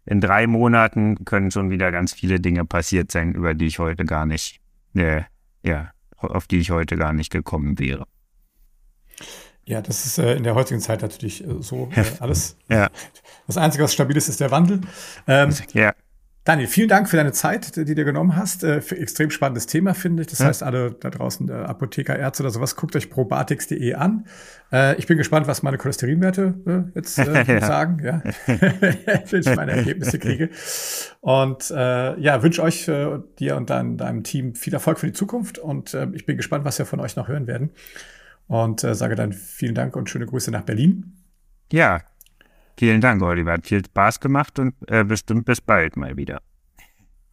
in 0.05 0.19
drei 0.19 0.47
Monaten 0.47 1.23
können 1.23 1.51
schon 1.51 1.69
wieder 1.69 1.91
ganz 1.91 2.13
viele 2.13 2.39
Dinge 2.39 2.65
passiert 2.65 3.11
sein, 3.11 3.33
über 3.33 3.53
die 3.53 3.67
ich 3.67 3.79
heute 3.79 4.03
gar 4.03 4.25
nicht, 4.25 4.59
äh, 4.95 5.21
ja, 5.63 5.91
auf 6.23 6.47
die 6.47 6.59
ich 6.59 6.71
heute 6.71 6.95
gar 6.95 7.13
nicht 7.13 7.31
gekommen 7.31 7.79
wäre. 7.79 8.05
Ja, 9.65 9.81
das 9.81 10.05
ist 10.05 10.17
äh, 10.17 10.35
in 10.35 10.43
der 10.43 10.55
heutigen 10.55 10.81
Zeit 10.81 11.01
natürlich 11.01 11.45
äh, 11.47 11.61
so 11.61 11.89
äh, 11.95 12.03
alles. 12.19 12.57
ja. 12.69 12.89
Das 13.47 13.57
Einzige, 13.57 13.83
was 13.83 13.93
stabil 13.93 14.17
ist, 14.17 14.27
ist 14.27 14.39
der 14.39 14.51
Wandel. 14.51 14.81
Ähm, 15.27 15.53
ja. 15.73 15.93
Daniel, 16.45 16.67
vielen 16.67 16.89
Dank 16.89 17.09
für 17.09 17.15
deine 17.15 17.31
Zeit, 17.31 17.77
die 17.77 17.85
du 17.85 17.95
dir 17.95 18.03
genommen 18.03 18.35
hast. 18.35 18.65
Äh, 18.65 18.81
für 18.81 18.97
extrem 18.97 19.29
spannendes 19.29 19.65
Thema, 19.65 19.93
finde 19.93 20.23
ich. 20.23 20.27
Das 20.27 20.39
ja. 20.39 20.47
heißt, 20.47 20.61
alle 20.61 20.91
da 20.91 21.09
draußen, 21.09 21.47
äh, 21.47 21.53
Apotheker, 21.53 22.19
Ärzte 22.19 22.43
oder 22.43 22.49
sowas, 22.49 22.75
guckt 22.75 22.97
euch 22.97 23.09
probatix.de 23.09 23.93
an. 23.93 24.25
Äh, 24.69 24.97
ich 24.97 25.07
bin 25.07 25.17
gespannt, 25.17 25.47
was 25.47 25.63
meine 25.63 25.77
Cholesterinwerte 25.77 26.53
äh, 26.67 26.97
jetzt 26.97 27.17
ja. 27.47 27.61
sagen, 27.61 28.01
ja. 28.03 28.21
Wenn 28.45 29.39
ich 29.39 29.55
meine 29.55 29.71
Ergebnisse 29.71 30.19
kriege. 30.19 30.49
Und 31.21 31.69
ja, 31.69 32.43
wünsche 32.43 32.61
euch, 32.61 32.85
dir 32.85 33.55
und 33.55 33.69
dein, 33.69 33.97
deinem 33.97 34.23
Team 34.23 34.55
viel 34.55 34.73
Erfolg 34.73 34.99
für 34.99 35.07
die 35.07 35.13
Zukunft. 35.13 35.57
Und 35.57 35.97
ich 36.13 36.25
bin 36.25 36.37
gespannt, 36.37 36.65
was 36.65 36.77
wir 36.77 36.85
von 36.85 36.99
euch 36.99 37.15
noch 37.15 37.27
hören 37.27 37.47
werden. 37.47 37.71
Und 38.47 38.81
sage 38.81 39.15
dann 39.15 39.31
vielen 39.31 39.75
Dank 39.75 39.95
und 39.95 40.09
schöne 40.09 40.25
Grüße 40.25 40.51
nach 40.51 40.63
Berlin. 40.63 41.13
Ja, 41.71 42.01
Vielen 42.77 43.01
Dank, 43.01 43.21
Oliver. 43.21 43.53
Hat 43.53 43.67
viel 43.67 43.83
Spaß 43.85 44.19
gemacht 44.19 44.59
und 44.59 44.73
äh, 44.87 45.03
bestimmt 45.03 45.45
bis 45.45 45.61
bald 45.61 45.97
mal 45.97 46.17
wieder. 46.17 46.41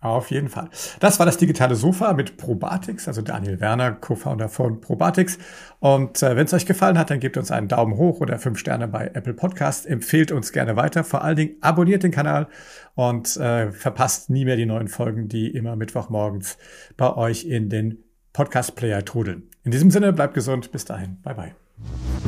Auf 0.03 0.31
jeden 0.31 0.48
Fall. 0.48 0.70
Das 0.98 1.18
war 1.18 1.26
das 1.26 1.37
digitale 1.37 1.74
Sofa 1.76 2.14
mit 2.14 2.38
Probatix, 2.38 3.07
also 3.07 3.20
Daniel 3.20 3.61
Werner, 3.61 3.92
Co-Founder 3.92 4.48
von 4.48 4.81
Probatix. 4.81 5.38
Und 5.79 6.22
äh, 6.22 6.37
wenn 6.37 6.46
es 6.46 6.55
euch 6.55 6.64
gefallen 6.64 6.96
hat, 6.96 7.11
dann 7.11 7.20
gebt 7.20 7.37
uns 7.37 7.50
einen 7.50 7.68
Daumen 7.68 7.96
hoch 7.96 8.20
oder 8.20 8.38
fünf 8.38 8.59
Sterne 8.59 8.88
bei 8.88 9.11
Apple 9.12 9.35
Podcast. 9.35 9.87
Empfehlt 9.87 10.33
uns 10.33 10.53
gerne 10.53 10.74
weiter. 10.76 11.05
Vor 11.05 11.22
allen 11.22 11.37
Dingen 11.37 11.57
abonniert 11.61 12.03
den 12.03 12.12
Kanal 12.12 12.48
und 12.94 13.37
äh, 13.37 13.72
verpasst 13.72 14.31
nie 14.31 14.46
mehr 14.46 14.57
die 14.57 14.64
neuen 14.64 14.88
Folgen, 14.88 15.29
die 15.29 15.48
immer 15.48 15.76
Mittwochmorgens 15.76 16.57
bei 16.96 17.14
euch 17.14 17.44
in 17.44 17.68
den 17.68 17.98
Podcast-Player 18.33 19.05
trudeln. 19.05 19.50
In 19.64 19.70
diesem 19.70 19.90
Sinne, 19.90 20.14
bleibt 20.14 20.33
gesund. 20.33 20.72
Bis 20.72 20.87
dahin. 20.87 21.20
Bye 21.22 21.35
bye. 21.35 21.55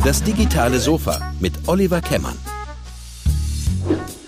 Das 0.05 0.23
digitale 0.23 0.79
Sofa 0.79 1.33
mit 1.41 1.55
Oliver 1.69 2.03
Kemmern. 2.03 2.37
Thank 3.85 4.17
you. 4.17 4.22